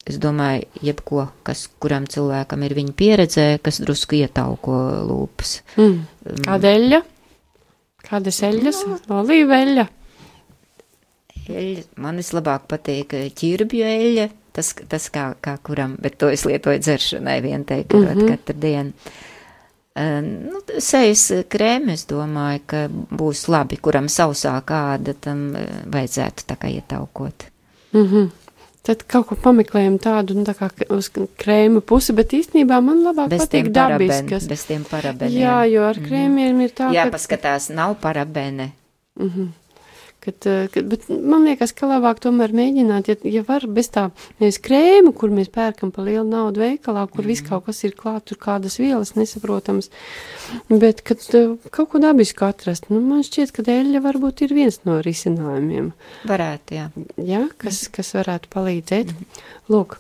es 0.07 0.19
domāju, 0.21 0.67
jebko, 0.84 1.29
kas 1.47 1.65
kuram 1.82 2.07
cilvēkam 2.11 2.67
ir 2.67 2.75
viņa 2.77 2.97
pieredzē, 2.99 3.47
kas 3.63 3.79
drusku 3.84 4.19
ietauko 4.19 4.77
lūpas. 5.07 5.61
Mm. 5.79 6.03
Kāda 6.45 6.75
eļļa? 6.75 7.01
Kādas 8.11 8.41
eļļas? 8.47 8.86
Olīveļļa. 9.21 9.88
Eļļa, 11.49 11.83
man 12.03 12.21
vislabāk 12.21 12.67
patīk 12.69 13.15
ķirbju 13.37 13.85
eļļa, 13.87 14.27
tas, 14.55 14.73
tas 14.89 15.09
kā, 15.13 15.31
kā 15.41 15.57
kuram, 15.63 15.97
bet 16.01 16.17
to 16.21 16.29
es 16.31 16.45
lietoju 16.45 16.81
dzeršanai 16.83 17.41
vien 17.41 17.65
teikt, 17.65 17.93
mm 17.93 18.07
-hmm. 18.07 18.27
katru 18.31 18.59
dienu. 18.59 18.93
Uh, 19.91 20.21
nu, 20.23 20.61
sejas 20.79 21.25
krēmi, 21.51 21.91
es 21.93 22.05
domāju, 22.07 22.61
ka 22.65 22.87
būs 22.89 23.47
labi, 23.51 23.75
kuram 23.75 24.07
sausā 24.07 24.53
kāda 24.63 25.13
tam 25.19 25.49
uh, 25.51 25.65
vajadzētu 25.91 26.45
tā 26.47 26.55
kā 26.55 26.69
ietaukot. 26.71 27.43
Mm 27.93 28.07
-hmm. 28.07 28.29
Tad 28.81 29.03
kaut 29.05 29.27
ko 29.29 29.35
pameklējam 29.35 29.99
tādu, 30.01 30.33
nu, 30.33 30.43
tā 30.47 30.55
kā 30.57 30.69
uz 30.89 31.11
krēma 31.13 31.83
pusi, 31.85 32.13
bet 32.17 32.33
īstenībā 32.33 32.79
man 32.81 33.03
labāk 33.05 33.29
Bez 33.29 33.43
patīk 33.43 33.67
tiem, 33.67 33.73
paraben, 33.73 34.07
dabiskas. 34.07 34.47
bez 34.47 34.63
tiem 34.65 34.83
parabeniem. 34.89 35.41
Jā, 35.43 35.57
jo 35.69 35.83
ar 35.85 35.99
krēmiem 36.01 36.63
ir 36.65 36.69
tā, 36.69 36.89
Jā, 36.95 37.03
ka, 37.05 37.11
paskatās, 37.17 37.69
nav 37.69 37.99
parabene. 38.01 38.71
kad, 39.19 39.29
eh, 39.29 39.61
kad, 40.22 40.45
bet 40.76 41.07
man 41.09 41.45
liekas, 41.47 41.74
ka 41.78 41.89
labāk 41.89 42.22
tomēr 42.24 42.53
mēģināt, 42.55 43.09
ja, 43.09 43.15
ja 43.38 43.41
var 43.47 43.65
bez 43.72 43.89
tā, 43.93 44.07
nevis 44.41 44.59
krēmu, 44.63 45.13
kur 45.17 45.34
mēs 45.34 45.49
pērkam 45.53 45.91
pa 45.93 46.05
lielu 46.05 46.28
naudu 46.28 46.61
veikalā, 46.61 47.07
kur 47.11 47.28
viss 47.28 47.45
kaut 47.45 47.65
kas 47.67 47.82
ir 47.88 47.95
klāt, 47.97 48.28
tur 48.30 48.39
kādas 48.41 48.78
vielas 48.82 49.15
nesaprotams, 49.17 49.89
bet, 50.69 51.01
kad 51.07 51.26
eh, 51.38 51.55
kaut 51.74 51.91
ko 51.93 52.01
dabisku 52.03 52.45
atrast, 52.47 52.91
nu, 52.93 53.01
man 53.03 53.26
šķiet, 53.26 53.53
ka 53.55 53.65
eļļa 53.65 54.03
varbūt 54.05 54.45
ir 54.45 54.55
viens 54.57 54.82
no 54.88 54.99
risinājumiem. 55.03 55.91
Varētu, 56.30 56.78
jā. 56.78 56.88
ja, 57.26 57.45
kas, 57.61 57.84
kas 57.93 58.13
varētu 58.17 58.51
palīdzēt. 58.53 59.13
Lūk, 59.72 59.97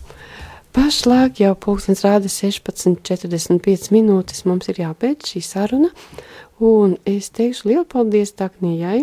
pašlaik 0.75 1.41
jau 1.41 1.55
pulkstens 1.59 2.03
rāda 2.05 2.29
16,45 2.31 3.91
minūtes. 3.95 4.45
Mums 4.49 4.69
ir 4.71 4.83
jābeidz 4.85 5.33
šī 5.33 5.43
saruna. 5.45 5.91
Un 6.61 6.91
es 7.09 7.31
teikšu 7.33 7.71
lielu 7.71 7.85
paldies 7.89 8.35
Taknijai, 8.37 8.99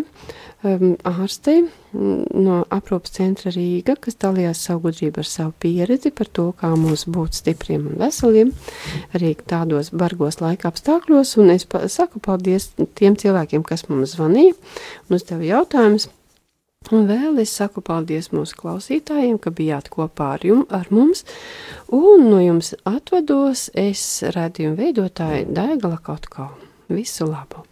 um, 0.63 0.93
ārstei 1.03 1.65
mm, 1.65 2.29
no 2.39 2.61
aprūpas 2.71 3.11
centra 3.17 3.51
Rīga, 3.51 3.97
kas 3.99 4.15
dalījās 4.21 4.61
savu 4.63 4.85
gudrību 4.85 5.19
ar 5.19 5.27
savu 5.27 5.51
pieredzi 5.59 6.13
par 6.15 6.29
to, 6.31 6.45
kā 6.55 6.69
mums 6.79 7.03
būt 7.11 7.35
stipriem 7.41 7.89
un 7.91 7.97
veseliem, 7.99 8.53
arī 9.11 9.33
tādos 9.43 9.91
bargos 9.91 10.39
laika 10.39 10.71
apstākļos. 10.71 11.33
Un 11.43 11.51
es 11.57 11.67
pa 11.67 11.83
saku 11.91 12.23
paldies 12.23 12.69
tiem 12.95 13.19
cilvēkiem, 13.19 13.67
kas 13.67 13.89
mums 13.91 14.15
zvanīja 14.15 14.55
un 14.55 15.19
uzdeva 15.19 15.43
jautājumus. 15.49 16.07
Un 16.95 17.09
vēl 17.11 17.43
es 17.43 17.51
saku 17.59 17.83
paldies 17.83 18.31
mūsu 18.31 18.55
klausītājiem, 18.61 19.35
ka 19.43 19.51
bijāt 19.51 19.91
kopā 19.91 20.29
ar, 20.37 20.47
jum, 20.47 20.63
ar 20.71 20.87
mums. 20.95 21.25
Un 21.91 22.23
no 22.31 22.39
jums 22.39 22.71
atvados 22.87 23.67
es 23.75 24.07
redzējumu 24.23 24.79
veidotāju 24.79 25.51
Daigala 25.59 25.99
Kotko. 25.99 26.47
Visu 26.89 27.25
labu! 27.25 27.68